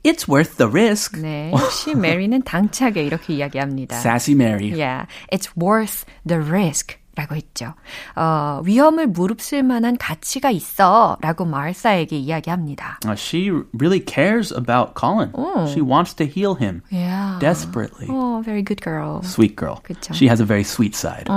It's 0.04 0.28
worth 0.28 0.58
the 0.58 0.68
risk. 0.70 1.18
네, 1.22 1.52
역시 1.54 1.96
메리는 1.96 2.42
당차게 2.42 3.04
이렇게 3.04 3.36
이야기합니다. 3.36 3.96
Sassy 3.98 4.36
Mary. 4.36 4.70
Yeah, 4.74 5.06
it's 5.32 5.50
worth 5.56 6.06
the 6.28 6.42
risk. 6.44 6.98
라고 7.16 7.36
했죠. 7.36 7.76
어, 8.16 8.62
위험을 8.66 9.08
무릅쓸 9.08 9.62
만한 9.62 9.98
가치가 9.98 10.50
있어. 10.50 11.18
라고 11.22 11.46
마을사에게 11.46 12.18
이야기합니다. 12.18 13.00
Uh, 13.06 13.14
she 13.16 13.50
really 13.78 14.00
cares 14.04 14.52
about 14.52 14.94
Colin. 15.00 15.32
She 15.68 15.82
wants 15.82 16.16
to 16.16 16.26
heal 16.26 16.56
him 16.56 16.82
Yeah. 16.92 17.38
desperately. 17.40 18.08
Oh, 18.10 18.42
very 18.44 18.64
good 18.64 18.82
girl. 18.82 19.22
Sweet 19.24 19.56
girl. 19.56 19.78
그쵸. 19.84 20.14
She 20.16 20.28
has 20.28 20.42
a 20.42 20.46
very 20.46 20.64
sweet 20.64 20.96
side. 20.96 21.30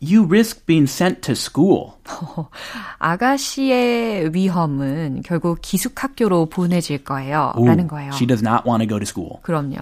You 0.00 0.24
risk 0.24 0.64
being 0.66 0.86
sent 0.86 1.22
to 1.22 1.32
school. 1.34 1.94
아가씨의 2.98 4.34
위험은 4.34 5.22
결국 5.24 5.58
기숙학교로 5.62 6.46
보내질 6.46 7.04
거예요. 7.04 7.52
라는 7.56 7.88
거예요. 7.88 8.12
She 8.12 8.26
does 8.26 8.42
not 8.42 8.64
want 8.66 8.82
to 8.82 8.88
go 8.88 8.98
to 8.98 9.06
school. 9.06 9.40
그럼요. 9.42 9.78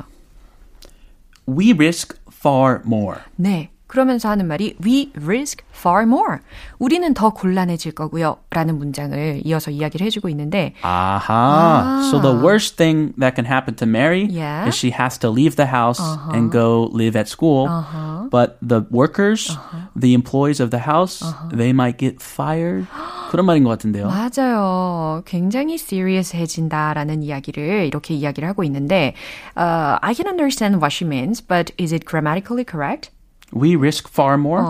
We 1.48 1.72
risk 1.72 2.16
far 2.30 2.80
more. 2.86 3.20
네. 3.36 3.70
그러면서 3.87 4.29
하는 4.29 4.47
말이 4.47 4.77
we 4.81 5.11
risk 5.21 5.65
far 5.75 6.03
more. 6.03 6.37
우리는 6.79 7.13
더 7.13 7.31
곤란해질 7.31 7.91
거고요. 7.91 8.37
라는 8.49 8.77
문장을 8.77 9.41
이어서 9.43 9.69
이야기를 9.69 10.05
해주고 10.05 10.29
있는데 10.29 10.73
Aha. 10.81 12.07
So 12.09 12.21
the 12.21 12.33
worst 12.41 12.77
thing 12.77 13.11
that 13.19 13.35
can 13.35 13.45
happen 13.45 13.75
to 13.75 13.85
Mary 13.85 14.29
Yeah. 14.31 14.65
is 14.67 14.75
she 14.77 14.91
has 14.97 15.19
to 15.19 15.29
leave 15.29 15.57
the 15.57 15.67
house 15.67 15.99
and 16.33 16.51
go 16.51 16.89
live 16.93 17.17
at 17.19 17.27
school. 17.27 17.67
But 18.31 18.55
the 18.65 18.85
workers, 18.89 19.57
the 19.93 20.13
employees 20.13 20.61
of 20.63 20.71
the 20.71 20.87
house, 20.87 21.19
they 21.51 21.73
might 21.75 21.97
get 21.99 22.23
fired. 22.23 22.87
그런 23.29 23.45
말인 23.45 23.65
것 23.65 23.71
같은데요. 23.71 24.07
맞아요. 24.07 25.21
굉장히 25.25 25.75
serious해진다라는 25.75 27.23
이야기를 27.23 27.85
이렇게 27.87 28.13
이야기를 28.13 28.47
하고 28.47 28.63
있는데 28.63 29.15
uh, 29.57 29.99
I 30.01 30.13
can 30.15 30.27
understand 30.27 30.77
what 30.79 30.93
she 30.93 31.05
means, 31.05 31.41
but 31.45 31.73
is 31.77 31.93
it 31.93 32.05
grammatically 32.05 32.63
correct? 32.63 33.11
We 33.52 33.76
risk 33.76 34.08
far 34.10 34.34
more. 34.38 34.62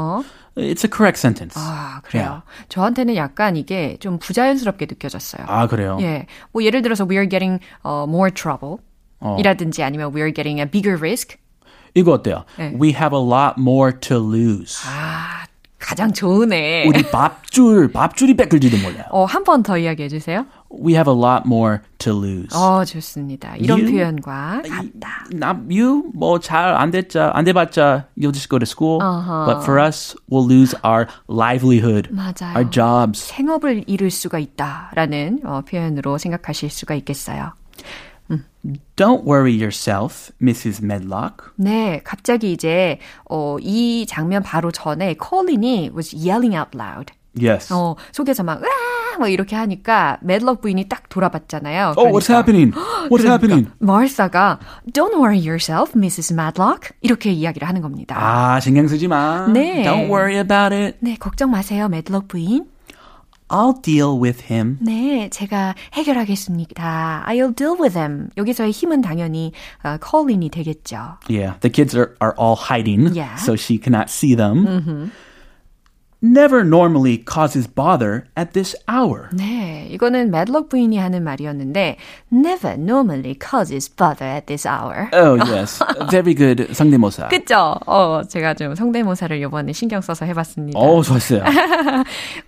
It's 0.57 0.85
a 0.85 0.91
correct 0.91 1.19
sentence. 1.19 1.55
아, 1.61 2.01
그래요. 2.05 2.43
저한테는 2.69 3.17
약간 3.17 3.57
이게 3.57 3.97
좀 4.01 4.19
부자연스럽게 4.19 4.87
느껴졌어요. 4.87 5.45
아, 5.49 5.67
그래요? 5.67 5.99
예. 6.01 6.27
뭐 6.53 6.63
예를 6.65 6.83
들어서 6.83 7.05
we 7.09 7.17
are 7.17 7.29
getting 7.29 7.61
uh, 7.85 8.05
more 8.09 8.31
trouble 8.33 8.79
이라든지 9.39 9.83
아니면 9.83 10.13
we 10.15 10.21
are 10.23 10.33
getting 10.33 10.61
a 10.61 10.67
bigger 10.71 10.97
risk. 10.99 11.37
이거 11.95 12.13
어때요? 12.13 12.45
네. 12.59 12.73
We 12.79 12.91
have 12.91 13.17
a 13.17 13.23
lot 13.23 13.55
more 13.59 13.93
to 14.01 14.17
lose. 14.19 14.79
아, 14.87 15.45
가장 15.79 16.13
좋으네. 16.13 16.87
우리 16.87 17.03
밥줄, 17.11 17.93
밥줄이 17.93 18.35
뺏길지도 18.37 18.77
몰라요. 18.79 19.05
어, 19.11 19.25
한 19.25 19.45
번 19.45 19.63
더 19.63 19.77
이야기해 19.79 20.09
주세요. 20.09 20.47
We 20.70 20.94
have 20.96 21.08
a 21.08 21.14
lot 21.16 21.44
more 21.46 21.80
to 22.00 22.14
lose. 22.14 22.48
어, 22.56 22.86
좋습니다. 22.86 23.56
이런 23.58 23.80
You- 23.82 23.92
표현과 23.92 24.62
같다. 24.64 25.26
Not 25.34 25.68
you, 25.70 26.12
뭐 26.14 26.40
잘 26.40 26.76
안 26.76 26.92
됐자, 26.92 27.32
안 27.34 27.44
돼봤자, 27.44 28.08
you'll 28.18 28.32
just 28.34 28.48
go 28.50 28.58
to 28.58 28.66
school. 28.66 29.00
Uh-huh. 29.02 29.46
But 29.46 29.64
for 29.64 29.80
us, 29.80 30.16
we'll 30.30 30.46
lose 30.48 30.74
our 30.86 31.08
livelihood, 31.30 32.10
맞아요. 32.12 32.56
our 32.56 32.70
jobs. 32.70 33.20
생업을 33.28 33.84
잃을 33.88 34.10
수가 34.12 34.40
있다라는 34.40 35.42
어, 35.46 35.62
표현으로 35.68 36.18
생각하실 36.18 36.70
수가 36.70 36.96
있겠어요. 36.96 37.52
Don't 38.96 39.26
worry 39.26 39.52
yourself, 39.52 40.32
Mrs. 40.40 40.84
Medlock. 40.84 41.52
네, 41.56 42.00
갑자기 42.04 42.52
이제 42.54 43.00
어, 43.30 43.58
이 43.60 44.06
장면 44.08 44.44
바로 44.44 44.72
전에 44.72 45.16
콜린이 45.16 45.90
was 45.96 46.16
yelling 46.16 46.56
out 46.56 46.78
loud. 46.78 47.12
Yes. 47.40 47.72
어, 47.74 47.96
속에서 48.12 48.44
막 48.44 48.62
으아 48.62 49.18
막 49.18 49.30
이렇게 49.30 49.56
하니까 49.56 50.18
medlock 50.24 50.62
부인이 50.62 50.90
딱 50.90 51.08
돌아봤잖아요. 51.10 51.94
oh, 51.98 52.12
what's 52.12 52.28
그러니까 52.28 52.34
happening? 52.36 52.74
What's 53.10 53.26
happening? 53.26 53.72
마을사가 53.80 54.60
Don't 54.94 55.16
worry 55.16 55.38
yourself, 55.40 55.94
Mrs. 55.98 56.34
Medlock 56.34 56.90
이렇게 57.02 57.32
이야기를 57.32 57.68
하는 57.68 57.82
겁니다. 57.82 58.16
아, 58.20 58.60
신경 58.60 58.88
쓰지 58.88 59.08
마. 59.08 59.48
네. 59.48 59.84
Don't 59.84 60.10
worry 60.10 60.38
about 60.38 60.76
it. 60.76 60.98
네, 61.00 61.16
걱정 61.18 61.52
마세요, 61.52 61.86
medlock 61.86 62.28
부인. 62.28 62.66
I'll 63.48 63.82
deal 63.82 64.18
with 64.22 64.46
him. 64.52 64.78
네, 64.82 65.30
제가 65.30 65.76
해결하겠습니다. 65.94 67.26
I'll 67.28 67.56
deal 67.56 67.76
with 67.80 67.98
him. 67.98 68.30
여기서의 68.38 68.72
힘은 68.72 69.02
당연히 69.02 69.52
어, 69.84 69.98
콜린이 70.02 70.50
되겠죠. 70.50 71.18
Yeah, 71.30 71.60
the 71.60 71.70
kids 71.72 71.96
are, 71.96 72.16
are 72.22 72.34
all 72.40 72.56
hiding, 72.58 73.14
Yeah. 73.14 73.36
so 73.36 73.56
she 73.56 73.78
cannot 73.78 74.10
see 74.10 74.36
them. 74.36 75.12
Never 76.23 76.65
normally 76.65 77.19
causes 77.19 77.69
bother 77.69 78.25
at 78.39 78.53
this 78.53 78.75
hour. 78.89 79.29
네, 79.33 79.87
이거는 79.91 80.29
medlock 80.29 80.71
부인이 80.71 80.97
하는 80.97 81.23
말이었는데 81.23 81.99
never 82.33 82.75
normally 82.75 83.37
causes 83.39 83.95
bother 83.95 84.27
at 84.27 84.47
this 84.47 84.67
hour. 84.67 85.11
Oh, 85.13 85.37
yes. 85.37 85.79
Very 86.11 86.35
good 86.35 86.73
성대모사. 86.73 87.29
그쵸? 87.29 87.77
어, 87.87 88.23
제가 88.27 88.55
좀 88.55 88.75
성대모사를 88.75 89.39
이번에 89.43 89.75
신경 89.75 90.01
써서 90.01 90.25
해봤습니다. 90.25 90.79
어, 90.79 91.03
좋았어요. 91.03 91.45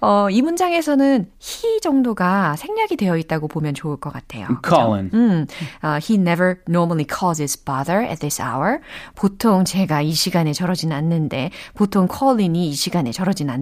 어, 0.01 0.31
이 0.31 0.41
문장에서는 0.41 1.27
he 1.39 1.81
정도가 1.83 2.57
생략이 2.57 2.97
되어 2.97 3.19
있다고 3.19 3.49
보면 3.49 3.75
좋을 3.75 3.99
것 3.99 4.11
같아요. 4.11 4.49
Colin. 4.67 5.11
음, 5.13 5.47
어, 5.83 5.99
he 6.03 6.15
never 6.19 6.57
normally 6.67 7.07
causes 7.07 7.63
bother 7.63 8.03
at 8.03 8.21
this 8.21 8.41
hour. 8.41 8.79
보통 9.15 9.67
제가 9.67 10.01
이 10.01 10.13
시간에 10.13 10.55
저러진 10.55 10.91
않는데, 10.91 11.51
보통 11.75 12.09
콜린이 12.09 12.71
이 12.71 12.73
시간에 12.73 13.13
저러진 13.13 13.51
않는데 13.51 13.58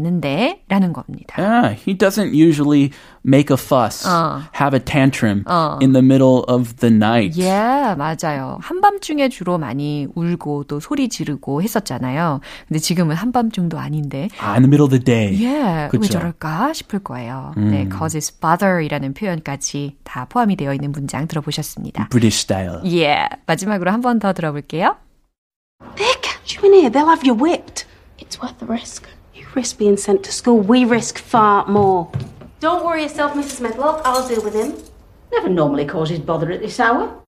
라는 0.68 0.92
겁니다. 0.92 1.34
Yeah, 1.38 1.74
he 1.74 1.96
doesn't 1.96 2.32
usually 2.34 2.90
make 3.24 3.50
a 3.50 3.56
fuss, 3.58 4.06
어. 4.06 4.42
have 4.60 4.74
a 4.74 4.80
tantrum 4.82 5.42
어. 5.46 5.78
in 5.82 5.92
the 5.92 6.02
middle 6.02 6.44
of 6.48 6.76
the 6.76 6.92
night. 6.94 7.36
Yeah, 7.40 7.96
맞아요. 7.96 8.58
한밤중에 8.62 9.28
주로 9.28 9.58
많이 9.58 10.06
울고 10.14 10.64
또 10.64 10.80
소리 10.80 11.08
지르고 11.08 11.62
했었잖아요. 11.62 12.40
근데 12.68 12.78
지금은 12.78 13.16
한밤중도 13.16 13.78
아닌데. 13.78 14.28
Ah, 14.40 14.54
in 14.54 14.62
the 14.62 14.68
middle 14.68 14.84
of 14.84 14.90
the 14.90 15.02
day. 15.02 15.34
Yeah, 15.34 15.90
왜 15.92 15.98
그쵸. 15.98 16.12
저럴까 16.12 16.72
싶을 16.72 17.00
거예요. 17.00 17.52
네, 17.56 17.88
causes 17.90 18.38
bother이라는 18.40 19.14
표현까지 19.14 19.96
다 20.04 20.26
포함이 20.28 20.56
되어 20.56 20.72
있는 20.74 20.92
문장 20.92 21.26
들어보셨습니다. 21.26 22.08
British 22.10 22.38
style. 22.40 22.80
Yeah, 22.84 23.28
마지막으로 23.46 23.90
한 23.90 24.00
번 24.00 24.18
더 24.18 24.32
들어볼게요. 24.32 24.96
You 26.48 26.62
in 26.62 26.72
here. 26.74 26.90
They'll 26.90 27.08
have 27.08 27.24
you 27.26 27.34
whipped. 27.34 27.86
It's 28.18 28.40
worth 28.40 28.58
the 28.60 28.66
risk. 28.66 29.08
You 29.35 29.45
risk 29.55 29.77
being 29.77 29.97
sent 29.97 30.23
to 30.23 30.31
school. 30.31 30.59
We 30.61 30.85
risk 30.85 31.19
far 31.19 31.65
more. 31.67 32.07
Don't 32.59 32.83
worry 32.85 33.03
yourself, 33.03 33.33
Mrs. 33.33 33.61
Medlock. 33.61 34.01
I'll 34.05 34.27
deal 34.27 34.43
with 34.43 34.53
him. 34.53 34.73
Never 35.31 35.50
normally 35.50 35.85
causes 35.85 36.19
bother 36.19 36.51
at 36.51 36.59
this 36.61 36.79
hour. 36.79 37.21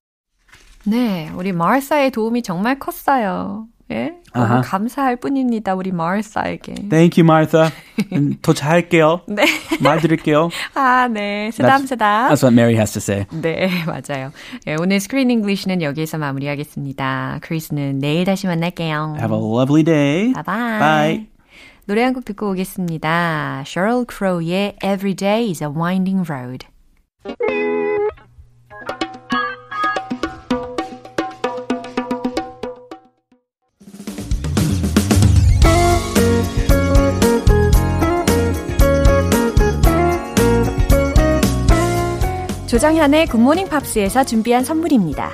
네, 0.86 1.32
우리 1.36 1.54
마르사의 1.54 2.12
도움이 2.12 2.44
정말 2.44 2.78
컸어요. 2.78 3.68
예? 3.92 4.14
너무 4.34 4.46
아하. 4.46 4.62
감사할 4.62 5.16
뿐입니다, 5.18 5.76
우리 5.76 5.92
마르사에게. 5.92 6.74
Thank 6.90 7.22
you, 7.22 7.24
Martha. 7.24 7.70
음, 8.12 8.36
더 8.42 8.54
잘할게요. 8.54 9.22
네. 9.28 9.46
말 9.82 10.00
드릴게요. 10.00 10.50
아, 10.74 11.08
네. 11.08 11.52
쓰담쓰담. 11.52 12.30
That's 12.30 12.44
what 12.44 12.54
Mary 12.54 12.76
has 12.76 12.92
to 12.94 13.00
say. 13.00 13.26
네, 13.32 13.70
맞아요. 13.86 14.32
예, 14.68 14.76
오늘 14.80 15.00
스크린 15.00 15.30
잉글리시는 15.32 15.82
여기에서 15.82 16.18
마무리하겠습니다. 16.18 17.40
크리스는 17.42 18.00
내일 18.00 18.26
다시 18.26 18.48
만날게요. 18.48 19.16
Have 19.20 19.36
a 19.36 19.42
lovely 19.42 19.84
day. 19.84 20.34
바이바이. 20.34 20.80
Bye. 20.80 21.28
노래 21.89 22.03
한 22.03 22.13
곡 22.13 22.27
듣고 22.27 22.51
오겠습니다. 22.51 23.65
Sheryl 23.67 24.05
Crow의 24.07 24.77
Every 24.85 25.15
Day 25.15 25.49
is 25.49 25.65
a 25.65 25.71
Winding 25.71 26.31
Road. 26.31 26.67
조정현의 42.67 43.29
굿모닝 43.29 43.71
팝스에서 43.71 44.25
준비한 44.25 44.63
선물입니다. 44.63 45.31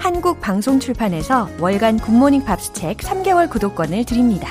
한국 0.00 0.40
방송 0.40 0.80
출판에서 0.80 1.48
월간 1.60 2.00
굿모닝 2.00 2.44
팝스 2.44 2.72
책 2.72 2.96
3개월 2.96 3.48
구독권을 3.48 4.04
드립니다. 4.04 4.48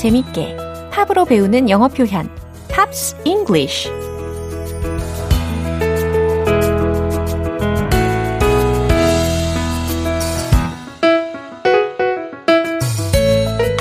재밌게 0.00 0.56
팝으로 0.92 1.26
배우는 1.26 1.68
영어 1.68 1.86
표현 1.86 2.34
Pops 2.70 3.16
English 3.26 3.90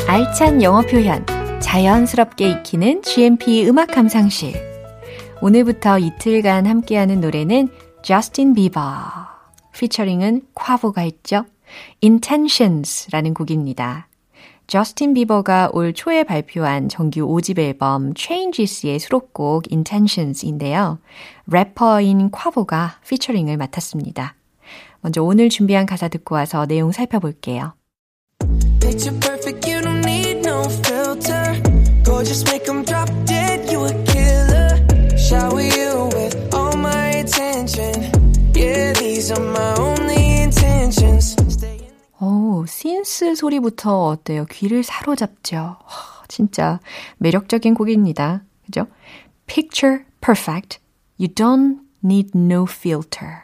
알찬 0.10 0.62
영어 0.62 0.82
표현 0.82 1.26
자연스럽게 1.62 2.50
익히는 2.50 3.02
GMP 3.02 3.66
음악 3.70 3.88
감상실 3.88 4.56
오늘부터 5.42 6.00
이틀간 6.00 6.66
함께하는 6.66 7.22
노래는 7.22 7.70
저스틴 8.04 8.56
비버 8.56 8.82
피처링은 9.72 10.42
콰보가 10.54 11.00
했죠. 11.00 11.46
Intentions라는 12.04 13.34
곡입니다. 13.34 14.09
저스틴 14.70 15.16
비버가 15.16 15.72
올 15.74 15.94
초에 15.94 16.24
발표한 16.24 16.90
정규 16.90 17.22
5집 17.22 17.58
앨범 17.58 18.14
Changes의 18.16 19.00
수록곡 19.00 19.64
Intentions인데요. 19.72 21.00
래퍼인 21.48 22.30
콰보가 22.30 23.00
피처링을 23.08 23.58
맡았습니다. 23.58 24.36
먼저 25.02 25.24
오늘 25.24 25.50
준비한 25.50 25.88
가사 25.88 26.08
듣고 26.08 26.36
와서 26.36 26.68
내용 26.68 26.92
살펴볼게요. 26.92 27.74
Picture 28.80 29.20
perfect, 29.20 29.68
you 29.68 29.82
don't 29.82 30.06
need 30.06 30.48
no 30.48 30.62
filter. 30.86 31.60
Gorgeous, 32.04 32.46
make 32.48 32.66
them 32.66 32.86
신스 43.20 43.36
소리부터 43.36 44.06
어때요? 44.08 44.46
귀를 44.50 44.82
사로잡죠. 44.82 45.58
와, 45.58 45.78
진짜 46.30 46.80
매력적인 47.18 47.74
곡입니다. 47.74 48.44
그죠? 48.66 48.88
Picture 49.46 50.06
perfect. 50.22 50.80
You 51.20 51.28
don't 51.28 51.80
need 52.02 52.32
no 52.34 52.64
filter. 52.64 53.42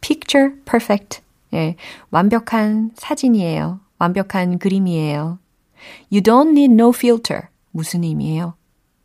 Picture 0.00 0.54
perfect. 0.64 1.20
예, 1.52 1.76
완벽한 2.10 2.92
사진이에요. 2.94 3.80
완벽한 3.98 4.58
그림이에요. 4.58 5.38
You 6.10 6.22
don't 6.22 6.52
need 6.52 6.72
no 6.72 6.88
filter. 6.88 7.48
무슨 7.70 8.02
의미예요? 8.02 8.54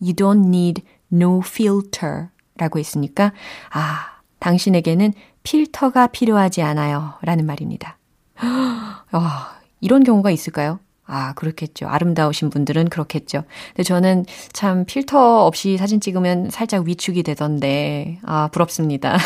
You 0.02 0.13
don't 0.13 0.48
need 0.48 0.84
no 1.12 1.42
filter. 1.44 2.30
라고 2.56 2.80
했으니까, 2.80 3.34
아, 3.72 4.22
당신에게는 4.40 5.12
필터가 5.44 6.08
필요하지 6.08 6.62
않아요. 6.62 7.16
라는 7.22 7.46
말입니다. 7.46 7.98
아, 9.12 9.60
이런 9.82 10.04
경우가 10.04 10.32
있을까요? 10.32 10.80
아, 11.06 11.34
그렇겠죠. 11.34 11.88
아름다우신 11.88 12.50
분들은 12.50 12.89
그렇겠죠. 12.89 13.43
근데 13.69 13.84
저는 13.84 14.26
참 14.52 14.86
필터 14.86 15.45
없이 15.45 15.78
사진 15.78 16.02
찍으면 16.02 16.50
살짝 16.50 16.86
위축이 16.86 17.23
되던데, 17.23 18.19
아, 18.23 18.50
부럽습니다. 18.50 19.17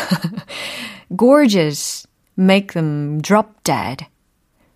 gorgeous, 1.16 2.06
make 2.38 2.68
them 2.68 3.20
drop 3.20 3.48
dead. 3.64 4.06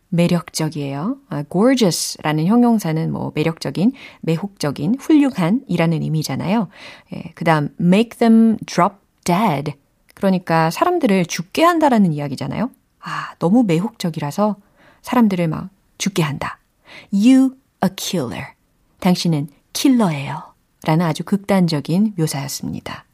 매력적이에요. 0.08 1.16
아, 1.28 1.44
gorgeous라는 1.48 2.46
형용사는 2.46 3.12
뭐 3.12 3.32
매력적인, 3.34 3.92
매혹적인, 4.22 4.96
훌륭한이라는 4.98 6.02
의미잖아요. 6.02 6.68
예, 7.14 7.32
그 7.34 7.44
다음 7.44 7.70
make 7.80 8.18
them 8.18 8.56
drop 8.66 8.96
dead. 9.24 9.74
그러니까 10.14 10.70
사람들을 10.70 11.26
죽게 11.26 11.62
한다라는 11.62 12.12
이야기잖아요. 12.12 12.70
아, 13.06 13.34
너무 13.38 13.62
매혹적이라서 13.62 14.56
사람들을 15.02 15.46
막 15.46 15.70
죽게 15.96 16.24
한다. 16.24 16.58
You 17.12 17.54
a 17.84 17.90
killer. 17.96 18.46
당신은 18.98 19.48
킬러예요. 19.72 20.42
라는 20.82 21.06
아주 21.06 21.22
극단적인 21.22 22.14
묘사였습니다. 22.18 23.04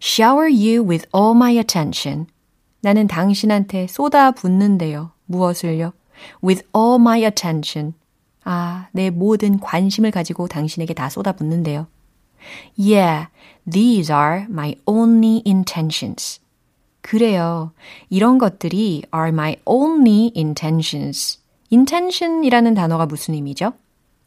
Shower 0.00 0.50
you 0.50 0.88
with 0.88 1.06
all 1.14 1.36
my 1.36 1.58
attention. 1.58 2.26
나는 2.80 3.06
당신한테 3.06 3.86
쏟아붓는데요. 3.86 5.12
무엇을요? 5.26 5.92
With 6.42 6.66
all 6.74 6.98
my 6.98 7.22
attention. 7.22 7.92
아, 8.44 8.88
내 8.92 9.10
모든 9.10 9.60
관심을 9.60 10.10
가지고 10.10 10.48
당신에게 10.48 10.94
다 10.94 11.10
쏟아붓는데요. 11.10 11.86
Yeah, 12.78 13.28
these 13.70 14.10
are 14.12 14.46
my 14.48 14.74
only 14.86 15.42
intentions. 15.46 16.40
그래요. 17.02 17.72
이런 18.08 18.38
것들이 18.38 19.02
are 19.14 19.28
my 19.28 19.56
only 19.64 20.32
intentions. 20.34 21.40
intention이라는 21.70 22.74
단어가 22.74 23.06
무슨 23.06 23.34
의미죠? 23.34 23.72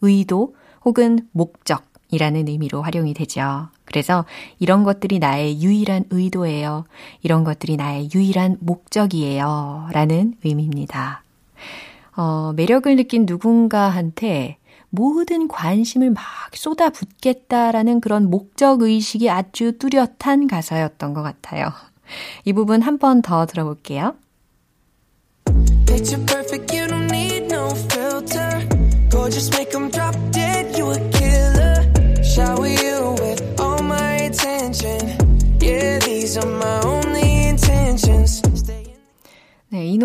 의도 0.02 0.56
혹은 0.84 1.28
목적이라는 1.32 2.48
의미로 2.48 2.82
활용이 2.82 3.14
되죠. 3.14 3.70
그래서 3.86 4.26
이런 4.60 4.84
것들이 4.84 5.20
나의 5.20 5.62
유일한 5.62 6.06
의도예요. 6.10 6.86
이런 7.22 7.44
것들이 7.44 7.78
나의 7.78 8.10
유일한 8.14 8.58
목적이에요. 8.60 9.88
라는 9.92 10.36
의미입니다. 10.44 11.24
어, 12.18 12.54
매력을 12.56 12.94
느낀 12.96 13.26
누군가한테 13.26 14.58
모든 14.90 15.48
관심을 15.48 16.12
막 16.12 16.24
쏟아붓겠다라는 16.54 18.00
그런 18.00 18.30
목적 18.30 18.82
의식이 18.82 19.30
아주 19.30 19.78
뚜렷한 19.78 20.48
가사였던 20.48 21.14
것 21.14 21.22
같아요. 21.22 21.72
이 22.46 22.54
부분 22.54 22.82
한 22.82 22.98
번 22.98 23.22
더 23.22 23.46
들어볼게요. 23.46 24.16
Picture 25.86 26.26
perfect, 26.26 26.74
you 26.76 26.88
don't 26.88 27.10
need 27.12 27.48
no 27.50 27.70
filter. 27.90 28.68
Gorgeous, 29.10 29.50
make 29.58 29.72
them 29.72 29.90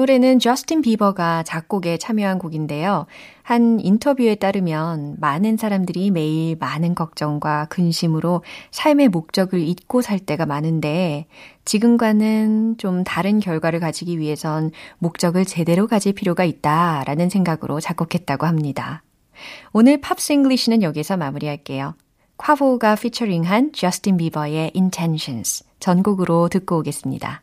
노래는 0.01 0.39
저스틴 0.39 0.81
비버가 0.81 1.43
작곡에 1.43 1.99
참여한 1.99 2.39
곡인데요. 2.39 3.05
한 3.43 3.79
인터뷰에 3.81 4.35
따르면 4.35 5.17
많은 5.21 5.59
사람들이 5.59 6.11
매일 6.11 6.57
많은 6.59 6.95
걱정과 6.95 7.67
근심으로 7.69 8.43
삶의 8.71 9.09
목적을 9.11 9.61
잊고 9.61 10.01
살 10.01 10.19
때가 10.19 10.47
많은데 10.47 11.27
지금과는 11.67 12.79
좀 12.79 13.05
다른 13.05 13.41
결과를 13.41 13.79
가지기 13.79 14.19
위해선 14.19 14.71
목적을 14.99 15.45
제대로 15.45 15.87
가질 15.87 16.15
필요가 16.15 16.45
있다라는 16.45 17.29
생각으로 17.29 17.79
작곡했다고 17.79 18.47
합니다. 18.47 19.03
오늘 19.75 20.01
Pops 20.01 20.33
English는 20.33 20.83
여기서 20.83 21.19
마무리할게요. 21.19 21.95
콰보가 22.39 22.95
피처링한 22.95 23.73
저스틴 23.75 24.17
비버의 24.17 24.73
Intentions 24.75 25.67
전곡으로 25.79 26.49
듣고 26.49 26.79
오겠습니다. 26.79 27.43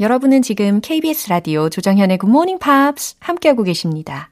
여러분은 0.00 0.40
지금 0.40 0.80
KBS 0.80 1.28
라디오 1.28 1.68
조정현의 1.68 2.16
Good 2.16 2.30
Morning 2.30 2.58
Pops 2.58 3.16
함께하고 3.20 3.62
계십니다. 3.62 4.30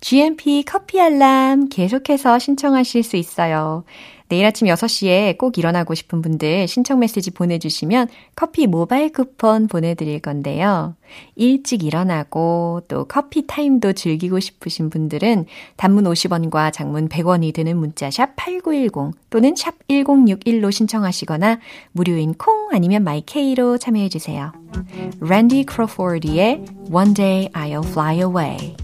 GMP 0.00 0.64
커피 0.66 0.98
알람 0.98 1.68
계속해서 1.68 2.38
신청하실 2.38 3.02
수 3.02 3.16
있어요. 3.16 3.84
내일 4.28 4.46
아침 4.46 4.68
6시에 4.68 5.36
꼭 5.38 5.58
일어나고 5.58 5.94
싶은 5.94 6.22
분들 6.22 6.66
신청 6.66 6.98
메시지 6.98 7.30
보내주시면 7.30 8.08
커피 8.34 8.66
모바일 8.66 9.12
쿠폰 9.12 9.68
보내드릴 9.68 10.20
건데요. 10.20 10.96
일찍 11.36 11.84
일어나고 11.84 12.82
또 12.88 13.04
커피 13.04 13.46
타임도 13.46 13.92
즐기고 13.92 14.40
싶으신 14.40 14.90
분들은 14.90 15.46
단문 15.76 16.04
50원과 16.04 16.72
장문 16.72 17.08
100원이 17.08 17.52
드는 17.52 17.76
문자 17.76 18.10
샵 18.10 18.34
8910 18.36 19.14
또는 19.30 19.54
샵 19.56 19.74
1061로 19.88 20.72
신청하시거나 20.72 21.60
무료인 21.92 22.34
콩 22.34 22.70
아니면 22.72 23.04
마이케이로 23.04 23.78
참여해주세요. 23.78 24.52
랜디 25.20 25.64
크로포드의 25.64 26.64
One 26.90 27.14
Day 27.14 27.48
I'll 27.52 27.86
Fly 27.86 28.16
Away 28.16 28.76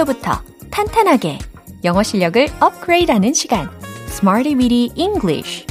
기초부터 0.00 0.32
탄탄하게 0.70 1.38
영어 1.84 2.02
실력을 2.02 2.48
업그레이드하는 2.60 3.34
시간, 3.34 3.68
Smarty 4.08 4.54
Weedy 4.54 4.90
English. 4.94 5.66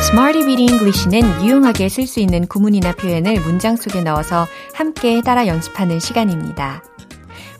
Smarty 0.00 0.44
Weedy 0.44 0.66
English는 0.66 1.44
유용하게 1.44 1.88
쓸 1.88 2.06
수 2.06 2.20
있는 2.20 2.46
구문이나 2.46 2.92
표현을 2.92 3.40
문장 3.40 3.76
속에 3.76 4.00
넣어서 4.02 4.46
함께 4.74 5.20
따라 5.22 5.46
연습하는 5.46 6.00
시간입니다. 6.00 6.82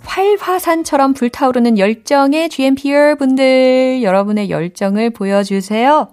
활화산처럼 0.05 1.15
불타오르는 1.15 1.79
열정의 1.79 2.49
GMPR 2.49 3.17
분들, 3.17 4.03
여러분의 4.03 4.51
열정을 4.51 5.11
보여주세요. 5.11 6.09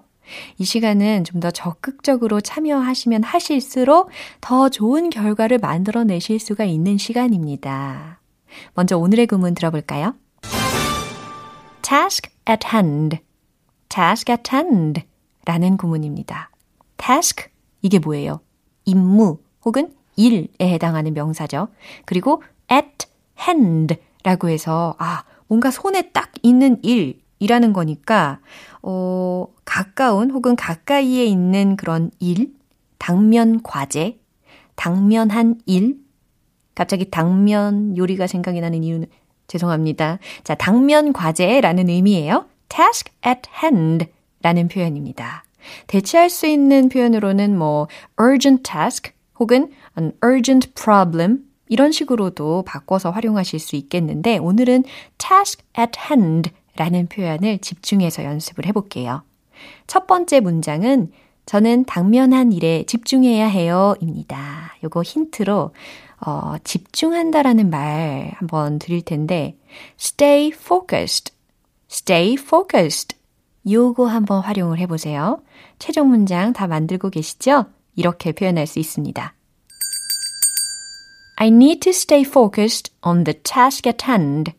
이 0.58 0.64
시간은 0.64 1.24
좀 1.24 1.40
더 1.40 1.50
적극적으로 1.50 2.40
참여하시면 2.40 3.22
하실수록 3.22 4.10
더 4.42 4.68
좋은 4.68 5.08
결과를 5.08 5.56
만들어내실 5.58 6.38
수가 6.38 6.64
있는 6.64 6.98
시간입니다. 6.98 8.20
먼저 8.74 8.98
오늘의 8.98 9.26
구문 9.26 9.54
들어볼까요? 9.54 10.14
task 11.82 12.30
at 12.48 12.66
hand, 12.66 13.18
task 13.88 14.30
at 14.30 14.42
hand 14.54 15.02
라는 15.46 15.76
구문입니다. 15.76 16.50
task, 16.98 17.48
이게 17.82 17.98
뭐예요? 17.98 18.40
임무 18.84 19.38
혹은 19.64 19.94
일에 20.16 20.46
해당하는 20.60 21.14
명사죠. 21.14 21.68
그리고 22.04 22.42
at 22.70 23.06
hand 23.40 23.96
라고 24.22 24.48
해서, 24.50 24.94
아, 24.98 25.24
뭔가 25.48 25.70
손에 25.70 26.10
딱 26.12 26.30
있는 26.42 26.78
일 26.82 27.19
이라는 27.40 27.72
거니까, 27.72 28.38
어, 28.82 29.46
가까운 29.64 30.30
혹은 30.30 30.54
가까이에 30.54 31.24
있는 31.24 31.76
그런 31.76 32.10
일, 32.20 32.52
당면 32.98 33.62
과제, 33.62 34.20
당면한 34.76 35.56
일, 35.66 35.98
갑자기 36.74 37.10
당면 37.10 37.96
요리가 37.96 38.26
생각이 38.26 38.60
나는 38.60 38.84
이유는 38.84 39.08
죄송합니다. 39.48 40.18
자, 40.44 40.54
당면 40.54 41.12
과제라는 41.12 41.88
의미예요. 41.88 42.46
task 42.68 43.12
at 43.26 43.42
hand 43.62 44.06
라는 44.42 44.68
표현입니다. 44.68 45.44
대체할 45.86 46.30
수 46.30 46.46
있는 46.46 46.88
표현으로는 46.88 47.58
뭐 47.58 47.88
urgent 48.20 48.62
task 48.62 49.12
혹은 49.38 49.72
an 49.98 50.12
urgent 50.24 50.72
problem 50.74 51.44
이런 51.68 51.92
식으로도 51.92 52.62
바꿔서 52.62 53.10
활용하실 53.10 53.58
수 53.58 53.76
있겠는데 53.76 54.38
오늘은 54.38 54.84
task 55.18 55.64
at 55.78 55.98
hand 55.98 56.50
라는 56.80 57.08
표현을 57.08 57.58
집중해서 57.58 58.24
연습을 58.24 58.64
해볼게요. 58.64 59.22
첫 59.86 60.06
번째 60.06 60.40
문장은 60.40 61.12
저는 61.44 61.84
당면한 61.84 62.52
일에 62.52 62.84
집중해야 62.86 63.48
해요 63.48 63.94
입니다. 64.00 64.74
요거 64.82 65.02
힌트로 65.02 65.74
어, 66.24 66.54
집중한다라는 66.64 67.68
말 67.68 68.32
한번 68.36 68.78
드릴 68.78 69.02
텐데 69.02 69.58
stay 70.00 70.52
focused, 70.54 71.34
stay 71.90 72.38
focused 72.40 73.14
요거 73.70 74.06
한번 74.06 74.40
활용을 74.40 74.78
해보세요. 74.78 75.42
최종 75.78 76.08
문장 76.08 76.54
다 76.54 76.66
만들고 76.66 77.10
계시죠? 77.10 77.66
이렇게 77.94 78.32
표현할 78.32 78.66
수 78.66 78.78
있습니다. 78.78 79.34
I 81.36 81.48
need 81.48 81.80
to 81.80 81.90
stay 81.90 82.22
focused 82.26 82.90
on 83.02 83.24
the 83.24 83.38
task 83.42 83.86
at 83.86 84.02
hand. 84.06 84.54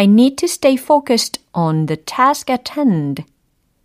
I 0.00 0.04
need 0.04 0.36
to 0.36 0.46
stay 0.46 0.76
focused 0.76 1.42
on 1.52 1.84
the 1.84 1.98
task 1.98 2.50
at 2.50 2.72
hand. 2.74 3.22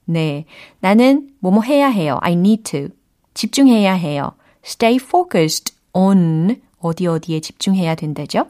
네. 0.06 0.45
나는 0.80 1.30
뭐뭐 1.39 1.62
해야 1.63 1.89
해요. 1.89 2.19
I 2.21 2.32
need 2.32 2.63
to. 2.71 2.88
집중해야 3.34 3.91
해요. 3.91 4.32
stay 4.63 4.95
focused 4.95 5.73
on 5.91 6.62
어디 6.80 7.06
어디에 7.08 7.41
집중해야 7.41 7.95
된다죠? 7.95 8.47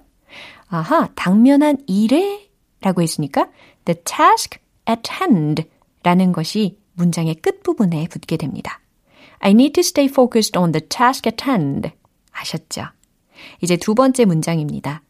아하, 0.68 1.10
당면한 1.16 1.78
일에 1.88 2.52
라고 2.82 3.02
했으니까 3.02 3.48
the 3.86 4.00
task 4.04 4.60
at 4.88 5.10
hand 5.12 5.64
라는 6.04 6.34
것이 6.34 6.78
문장의 6.94 7.34
끝부분에 7.34 8.10
붙게 8.10 8.38
됩니다. 8.38 8.80
I 9.40 9.52
need 9.52 9.74
to 9.74 9.80
stay 9.80 10.08
focused 10.08 10.56
on 10.56 10.72
the 10.72 10.88
task 10.88 11.28
at 11.28 11.44
hand. 11.44 11.90
아셨죠? 12.32 12.84
이제 13.64 13.76
두 13.76 13.96
번째 13.96 14.26
문장입니다. 14.26 15.02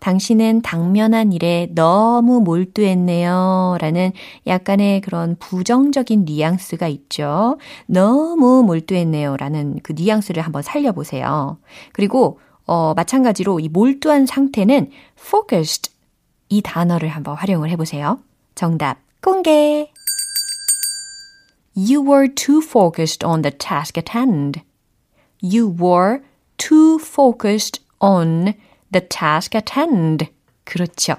당신은 0.00 0.62
당면한 0.62 1.32
일에 1.32 1.68
너무 1.74 2.40
몰두했네요. 2.40 3.78
라는 3.80 4.12
약간의 4.46 5.00
그런 5.00 5.36
부정적인 5.38 6.24
뉘앙스가 6.24 6.88
있죠. 6.88 7.58
너무 7.86 8.62
몰두했네요. 8.62 9.36
라는 9.36 9.78
그 9.82 9.92
뉘앙스를 9.92 10.42
한번 10.42 10.62
살려보세요. 10.62 11.58
그리고, 11.92 12.38
어, 12.66 12.94
마찬가지로 12.94 13.60
이 13.60 13.68
몰두한 13.68 14.26
상태는 14.26 14.90
focused 15.18 15.92
이 16.48 16.62
단어를 16.62 17.08
한번 17.08 17.36
활용을 17.36 17.70
해보세요. 17.70 18.20
정답 18.54 18.98
공개! 19.20 19.90
You 21.74 22.02
were 22.02 22.32
too 22.34 22.60
focused 22.60 23.24
on 23.24 23.42
the 23.42 23.56
task 23.56 23.98
at 23.98 24.10
hand. 24.16 24.62
You 25.40 25.74
were 25.80 26.22
too 26.56 26.98
focused 27.00 27.82
on 28.00 28.54
the 28.92 29.06
task 29.08 29.56
at 29.56 29.72
hand. 29.76 30.26
그렇죠. 30.64 31.14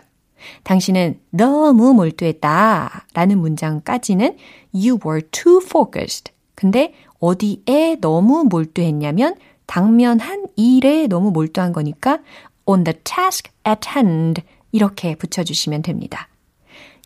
당신은 0.63 1.19
너무 1.29 1.93
몰두했다. 1.93 3.07
라는 3.13 3.39
문장까지는 3.39 4.37
you 4.73 4.99
were 5.05 5.21
too 5.31 5.59
focused. 5.63 6.31
근데 6.55 6.93
어디에 7.19 7.97
너무 7.99 8.43
몰두했냐면 8.43 9.35
당면한 9.65 10.45
일에 10.55 11.07
너무 11.07 11.31
몰두한 11.31 11.73
거니까 11.73 12.19
on 12.65 12.83
the 12.83 12.97
task 13.03 13.51
at 13.67 13.87
hand 13.89 14.41
이렇게 14.71 15.15
붙여주시면 15.15 15.81
됩니다. 15.81 16.27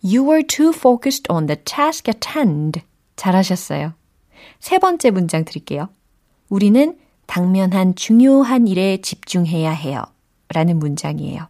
You 0.04 0.24
were 0.24 0.46
too 0.46 0.70
focused 0.70 1.32
on 1.32 1.48
the 1.48 1.58
task 1.64 2.10
at 2.10 2.28
hand. 2.36 2.82
잘하셨어요. 3.16 3.94
세 4.60 4.80
번째 4.80 5.12
문장 5.12 5.46
드릴게요. 5.46 5.90
우리는 6.50 6.98
당면한 7.26 7.96
중요한 7.96 8.68
일에 8.68 8.98
집중해야 8.98 9.72
해요. 9.72 10.04
라는 10.54 10.80
문장이에요. 10.80 11.48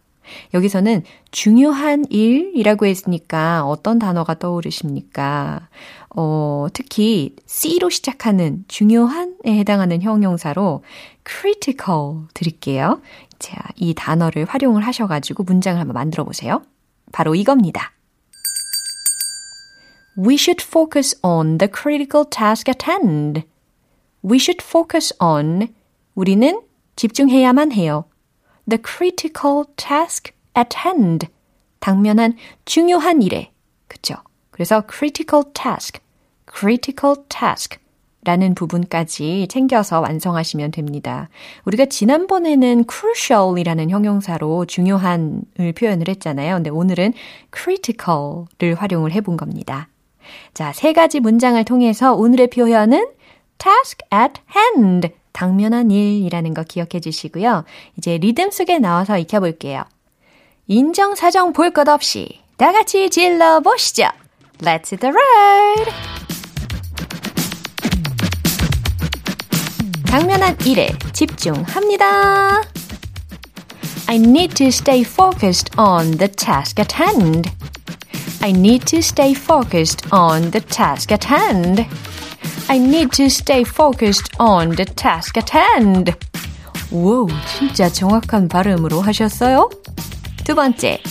여기서는 0.54 1.02
중요한 1.30 2.04
일이라고 2.10 2.86
했으니까 2.86 3.64
어떤 3.64 3.98
단어가 3.98 4.34
떠오르십니까? 4.34 5.68
어, 6.16 6.66
특히 6.72 7.34
C로 7.46 7.90
시작하는 7.90 8.64
중요한에 8.68 9.46
해당하는 9.46 10.00
형용사로 10.00 10.82
critical 11.28 12.26
드릴게요. 12.34 13.00
자, 13.38 13.58
이 13.76 13.94
단어를 13.94 14.44
활용을 14.44 14.86
하셔가지고 14.86 15.42
문장을 15.42 15.78
한번 15.78 15.94
만들어 15.94 16.24
보세요. 16.24 16.62
바로 17.12 17.34
이겁니다. 17.34 17.92
We 20.16 20.34
should 20.34 20.64
focus 20.64 21.18
on 21.22 21.58
the 21.58 21.68
critical 21.70 22.24
task 22.30 22.70
at 22.70 22.88
hand. 22.88 23.42
We 24.24 24.36
should 24.36 24.64
focus 24.64 25.14
on 25.20 25.68
우리는 26.14 26.60
집중해야만 26.96 27.72
해요. 27.72 28.04
The 28.68 28.80
critical 28.82 29.64
task 29.76 30.32
at 30.56 30.76
hand. 30.84 31.28
당면한 31.80 32.36
중요한 32.64 33.22
일에. 33.22 33.50
그쵸? 33.88 34.14
그래서 34.50 34.82
critical 34.90 35.44
task, 35.52 36.00
critical 36.50 37.16
task 37.28 37.78
라는 38.24 38.54
부분까지 38.54 39.48
챙겨서 39.50 40.00
완성하시면 40.00 40.70
됩니다. 40.70 41.28
우리가 41.66 41.86
지난번에는 41.86 42.84
crucial이라는 42.90 43.90
형용사로 43.90 44.64
중요한을 44.64 45.72
표현을 45.76 46.08
했잖아요. 46.08 46.54
근데 46.54 46.70
오늘은 46.70 47.12
critical를 47.54 48.74
활용을 48.76 49.12
해본 49.12 49.36
겁니다. 49.36 49.88
자, 50.54 50.72
세 50.72 50.94
가지 50.94 51.20
문장을 51.20 51.62
통해서 51.64 52.14
오늘의 52.14 52.48
표현은 52.48 53.08
task 53.58 53.98
at 54.12 54.40
hand. 54.56 55.10
당면한 55.34 55.90
일이라는 55.90 56.54
거 56.54 56.62
기억해 56.62 57.00
주시고요. 57.00 57.64
이제 57.98 58.16
리듬 58.16 58.50
속에 58.50 58.78
나와서 58.78 59.18
익혀볼게요. 59.18 59.82
인정사정 60.68 61.52
볼 61.52 61.72
것 61.72 61.88
없이 61.88 62.40
다 62.56 62.72
같이 62.72 63.10
질러보시죠. 63.10 64.04
Let's 64.60 64.92
hit 64.92 64.98
the 65.00 65.12
road! 65.12 65.92
당면한 70.06 70.56
일에 70.64 70.88
집중합니다. 71.12 72.62
I 74.06 74.16
need 74.16 74.54
to 74.54 74.68
stay 74.68 75.00
focused 75.00 75.72
on 75.76 76.12
the 76.18 76.28
task 76.28 76.80
at 76.80 76.94
hand. 76.94 77.50
I 78.40 78.50
need 78.50 78.86
to 78.86 78.98
stay 78.98 79.32
focused 79.34 80.06
on 80.12 80.52
the 80.52 80.60
task 80.64 81.12
at 81.12 81.26
hand. 81.26 81.86
I 82.69 82.77
need 82.77 83.11
to 83.13 83.25
stay 83.25 83.63
focused 83.63 84.31
on 84.39 84.75
the 84.75 84.85
task 84.85 85.37
at 85.37 85.51
hand. 85.55 86.13
오, 86.91 87.27
진짜 87.57 87.89
정확한 87.89 88.47
발음으로 88.47 89.01
하셨어요? 89.01 89.69
두 90.43 90.55
번째, 90.55 91.01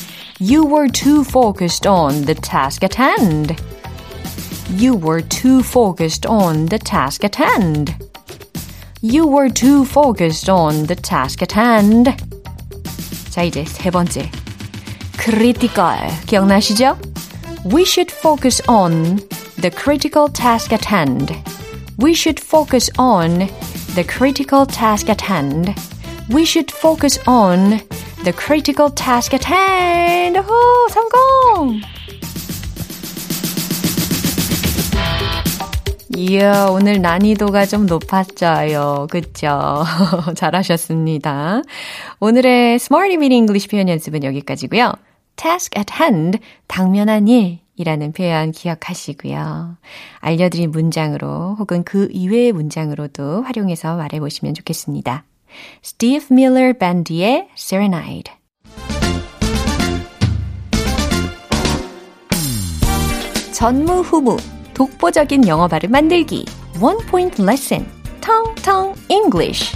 You 0.41 0.65
were 0.65 0.89
too 0.89 1.23
focused 1.23 1.89
on 1.89 2.25
the 2.25 2.35
task 2.35 2.85
at 2.85 2.97
hand. 2.97 3.57
You 4.77 4.95
were 4.95 5.21
too 5.21 5.63
focused 5.63 6.27
on 6.29 6.67
the 6.67 6.79
task 6.79 7.25
at 7.25 7.37
hand. 7.37 7.95
You 9.03 9.27
were 9.27 9.49
too 9.49 9.85
focused 9.85 10.49
on 10.49 10.87
the 10.87 10.95
task 10.95 11.43
at 11.43 11.53
hand. 11.59 12.15
자, 13.31 13.43
이제 13.43 13.65
세 13.65 13.91
번째. 13.91 14.31
critical. 15.17 16.09
기억나시죠? 16.27 16.97
We 17.65 17.83
should 17.83 18.13
focus 18.13 18.63
on 18.69 19.19
the 19.64 19.72
critical 19.72 20.28
task 20.28 20.74
at 20.74 20.84
hand. 20.84 21.32
We 21.98 22.14
should 22.14 22.38
focus 22.38 22.90
on 23.00 23.48
the 23.96 24.04
critical 24.04 24.66
task 24.66 25.10
at 25.10 25.22
hand. 25.22 25.74
We 26.30 26.44
should 26.44 26.70
focus 26.70 27.18
on 27.26 27.80
the 28.26 28.34
critical 28.34 28.90
task 28.94 29.34
at 29.34 29.46
hand. 29.46 30.38
호, 30.38 30.52
성공! 30.90 31.80
이야, 36.18 36.68
오늘 36.70 37.02
난이도가 37.02 37.66
좀 37.66 37.86
높았죠요. 37.86 39.08
그쵸? 39.10 39.86
잘하셨습니다. 40.36 41.62
오늘의 42.20 42.76
Smarty 42.76 43.14
Meeting 43.14 43.44
English 43.44 43.70
표현 43.70 43.88
연습은 43.88 44.26
여기까지고요. 44.26 44.92
task 45.38 45.80
at 45.80 45.94
hand, 45.94 46.40
당면한 46.68 47.30
일 47.30 47.63
이라는 47.76 48.12
표현 48.12 48.52
기억하시고요. 48.52 49.78
알려드린 50.20 50.72
문장으로 50.72 51.56
혹은 51.58 51.84
그 51.84 52.10
이외의 52.12 52.52
문장으로도 52.52 53.44
활용해서 53.44 53.96
말해보시면 53.96 54.54
좋겠습니다. 54.54 55.24
Steve 55.84 56.28
Miller 56.32 56.74
Band의 56.78 57.50
Serenade 57.56 58.34
전무후무 63.54 64.38
독보적인 64.74 65.48
영어 65.48 65.68
발음 65.68 65.92
만들기 65.92 66.46
One 66.82 66.98
Point 67.08 67.42
Lesson 67.42 67.86
Tong 68.20 68.62
Tong 68.62 69.00
English 69.10 69.76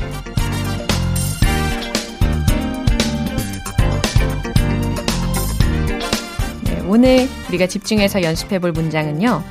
오늘 6.90 7.28
우리가 7.50 7.68
집중해서 7.68 8.24
연습해 8.24 8.60
볼 8.60 8.72
문장은요. 8.72 9.42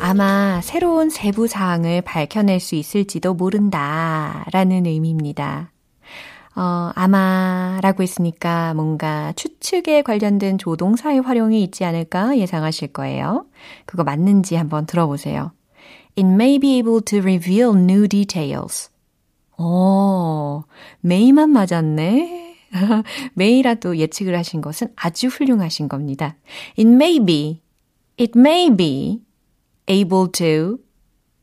아마 0.00 0.60
새로운 0.62 1.08
세부 1.08 1.46
사항을 1.46 2.02
밝혀낼 2.02 2.60
수 2.60 2.74
있을지도 2.74 3.32
모른다 3.32 4.44
라는 4.52 4.84
의미입니다. 4.84 5.72
어, 6.56 6.90
아마 6.94 7.78
라고 7.82 8.02
했으니까 8.02 8.74
뭔가 8.74 9.32
추측에 9.34 10.02
관련된 10.02 10.58
조동사의 10.58 11.20
활용이 11.20 11.62
있지 11.64 11.86
않을까 11.86 12.36
예상하실 12.36 12.88
거예요. 12.88 13.46
그거 13.86 14.04
맞는지 14.04 14.54
한번 14.54 14.84
들어보세요. 14.84 15.52
It 16.18 16.28
may 16.28 16.58
be 16.58 16.76
able 16.76 17.00
to 17.00 17.18
reveal 17.20 17.74
new 17.74 18.06
details. 18.06 18.90
오, 19.56 20.64
메이만 21.00 21.48
맞았네. 21.48 22.43
메이라도 23.34 23.96
예측을 23.98 24.36
하신 24.36 24.60
것은 24.60 24.88
아주 24.96 25.28
훌륭하신 25.28 25.88
겁니다. 25.88 26.36
It 26.78 26.88
may 26.88 27.24
be, 27.24 27.62
it 28.18 28.38
may 28.38 28.74
be 28.74 29.22
able 29.86 30.30
to, 30.32 30.78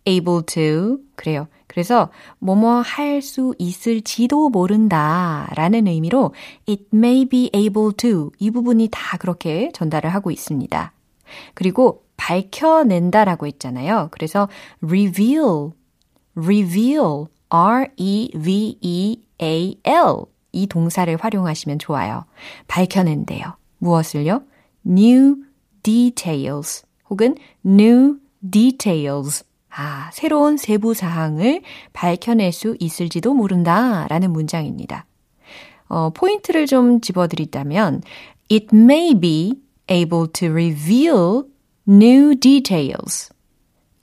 able 0.06 0.46
to. 0.46 1.00
그래요. 1.16 1.48
그래서 1.68 2.12
뭐뭐 2.40 2.82
할 2.82 3.22
수 3.22 3.54
있을지도 3.58 4.50
모른다 4.50 5.50
라는 5.56 5.88
의미로 5.88 6.34
it 6.68 6.84
may 6.94 7.26
be 7.26 7.50
able 7.56 7.94
to 7.96 8.32
이 8.40 8.52
부분이 8.52 8.90
다 8.92 9.18
그렇게 9.18 9.72
전달을 9.74 10.14
하고 10.14 10.32
있습니다. 10.32 10.92
그리고 11.54 12.04
밝혀낸다라고 12.18 13.48
했잖아요. 13.48 14.10
그래서 14.12 14.50
reveal, 14.84 15.72
reveal, 16.36 17.28
R-E-V-E-A-L 17.50 18.32
이 20.52 20.68
동사를 20.68 21.16
활용하시면 21.16 21.80
좋아요. 21.80 22.26
밝혀낸대요. 22.68 23.56
무엇을요? 23.80 24.44
new 24.86 25.38
details 25.84 26.86
혹은 27.10 27.36
new 27.66 28.18
details 28.50 29.44
아, 29.74 30.10
새로운 30.12 30.58
세부 30.58 30.94
사항을 30.94 31.62
밝혀낼 31.94 32.52
수 32.52 32.76
있을지도 32.80 33.34
모른다 33.34 34.06
라는 34.10 34.32
문장입니다. 34.32 35.06
어, 35.88 36.10
포인트를 36.12 36.68
좀 36.68 37.02
집어드리자면, 37.02 38.02
it 38.50 38.68
may 38.74 39.14
be 39.14 39.54
able 39.90 40.28
to 40.34 40.50
reveal 40.50 41.44
new 41.88 42.36
details. 42.36 43.30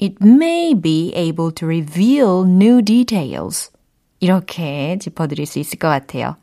It 0.01 0.17
may 0.23 0.75
be 0.75 1.13
able 1.15 1.53
to 1.55 1.67
reveal 1.67 2.45
new 2.47 2.83
details. 2.83 3.71
이렇게 4.20 4.98
짚어드릴 5.00 5.46
수 5.46 5.60
있을 5.60 5.80
것 5.80 5.88
같아요. 5.90 6.38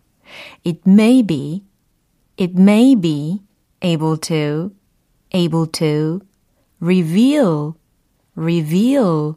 It 0.64 0.80
may 0.86 1.22
be, 1.22 1.62
it 2.38 2.54
may 2.56 2.94
be 2.94 3.42
able 3.82 4.16
to, 4.18 4.70
able 5.32 5.66
to 5.72 6.20
reveal 6.80 7.74
reveal, 8.40 9.36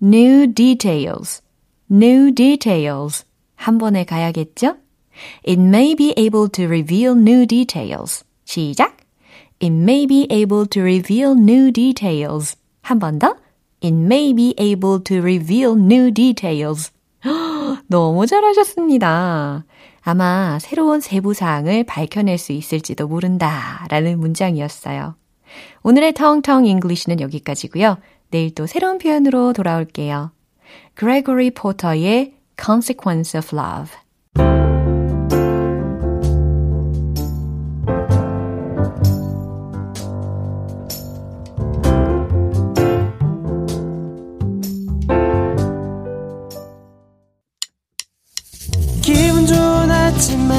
new 0.00 0.46
details, 0.46 1.42
new 1.90 2.30
details. 2.32 3.24
한 3.56 3.78
번에 3.78 4.04
가야겠죠? 4.04 4.76
It 5.46 5.60
may 5.60 5.94
be 5.94 6.12
able 6.16 6.48
to 6.48 6.64
reveal 6.64 7.14
new 7.14 7.46
details. 7.46 8.24
시작! 8.44 8.96
It 9.60 9.72
may 9.72 10.06
be 10.06 10.26
able 10.30 10.66
to 10.66 10.80
reveal 10.82 11.34
new 11.34 11.70
details. 11.72 12.56
한 12.82 12.98
번 12.98 13.18
더. 13.18 13.36
It 13.80 13.94
may 13.94 14.32
be 14.32 14.54
able 14.58 15.02
to 15.04 15.20
reveal 15.20 15.74
new 15.74 16.10
details. 16.10 16.90
너무 17.87 18.25
잘하셨습니다. 18.25 19.65
아마 20.01 20.57
새로운 20.59 21.01
세부 21.01 21.33
사항을 21.33 21.83
밝혀낼 21.83 22.37
수 22.37 22.51
있을지도 22.53 23.07
모른다 23.07 23.85
라는 23.89 24.19
문장이었어요. 24.19 25.15
오늘의 25.83 26.13
텅텅 26.13 26.65
English는 26.65 27.19
여기까지고요. 27.19 27.97
내일 28.29 28.53
또 28.55 28.67
새로운 28.67 28.97
표현으로 28.97 29.53
돌아올게요. 29.53 30.31
Gregory 30.97 31.51
Porter의 31.51 32.33
Consequence 32.61 33.37
of 33.37 33.55
Love. 33.55 34.06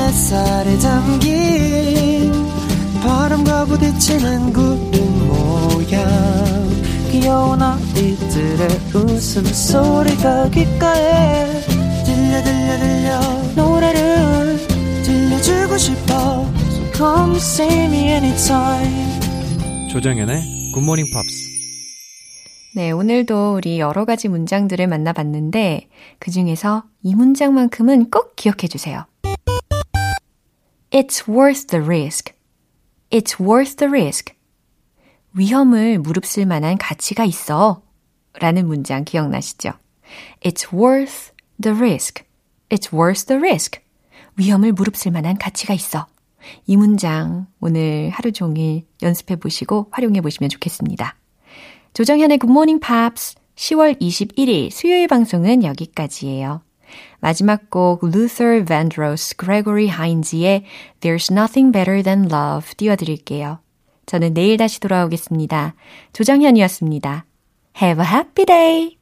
햇살에 0.09 0.79
담긴 0.79 2.33
바람과 3.03 3.67
부딪히는 3.67 4.55
구름 4.55 5.29
모양. 5.29 6.09
귀여운 7.11 7.61
아이들의 7.61 8.69
웃음소리가 8.95 10.49
귓가에 10.49 11.61
들려 12.07 12.43
들려 12.43 12.79
들려. 12.79 13.21
노래를 13.55 14.57
들려주고 15.05 15.77
싶어. 15.77 16.47
So 16.71 16.93
come 16.95 17.37
see 17.37 17.85
me 17.85 18.09
anytime. 18.09 19.21
조정연의 19.91 20.73
굿모닝 20.73 21.05
팝스 21.13 21.49
네, 22.77 22.91
오늘도 22.93 23.55
우리 23.57 23.79
여러 23.79 24.05
가지 24.07 24.29
문장들을 24.29 24.87
만나봤는데 24.87 25.89
그 26.19 26.31
중에서 26.31 26.85
이 27.03 27.15
문장만큼은 27.15 28.09
꼭 28.11 28.37
기억해 28.37 28.69
주세요. 28.69 29.05
It's 30.91 31.29
worth 31.29 31.67
the 31.69 31.85
risk. 31.85 32.33
It's 33.11 33.39
worth 33.39 33.77
the 33.77 33.91
risk. 33.91 34.35
위험을 35.35 35.99
무릅쓸 35.99 36.47
만한 36.47 36.79
가치가 36.79 37.25
있어. 37.25 37.83
라는 38.41 38.67
문장 38.67 39.05
기억나시죠? 39.05 39.73
It's 40.41 40.73
worth 40.73 41.33
the 41.61 41.77
risk. 41.77 42.25
It's 42.71 42.91
worth 42.93 43.27
the 43.27 43.39
risk. 43.39 43.81
위험을 44.37 44.73
무릅쓸 44.73 45.13
만한 45.13 45.37
가치가 45.37 45.75
있어. 45.75 46.07
이 46.67 46.79
문장 46.79 47.49
오늘 47.61 48.09
하루 48.11 48.33
종일 48.33 48.87
연습해 49.03 49.37
보시고 49.37 49.89
활용해 49.91 50.23
보시면 50.23 50.49
좋겠습니다. 50.49 51.17
조정현의 51.93 52.39
굿모닝 52.39 52.81
팝스 52.81 53.35
10월 53.57 54.01
21일 54.01 54.71
수요일 54.71 55.07
방송은 55.07 55.65
여기까지예요. 55.65 56.63
마지막 57.21 57.71
곡 57.71 58.05
Luther 58.05 58.65
Vandross, 58.65 59.37
Gregory 59.37 59.89
Hines,의 59.89 60.65
There's 61.01 61.31
Nothing 61.31 61.73
Better 61.73 62.03
Than 62.03 62.31
Love 62.31 62.75
띄워드릴게요. 62.77 63.59
저는 64.07 64.35
내일 64.35 64.57
다시 64.57 64.81
돌아오겠습니다. 64.81 65.75
조정현이었습니다. 66.13 67.25
Have 67.81 68.05
a 68.05 68.11
happy 68.11 68.45
day! 68.47 68.98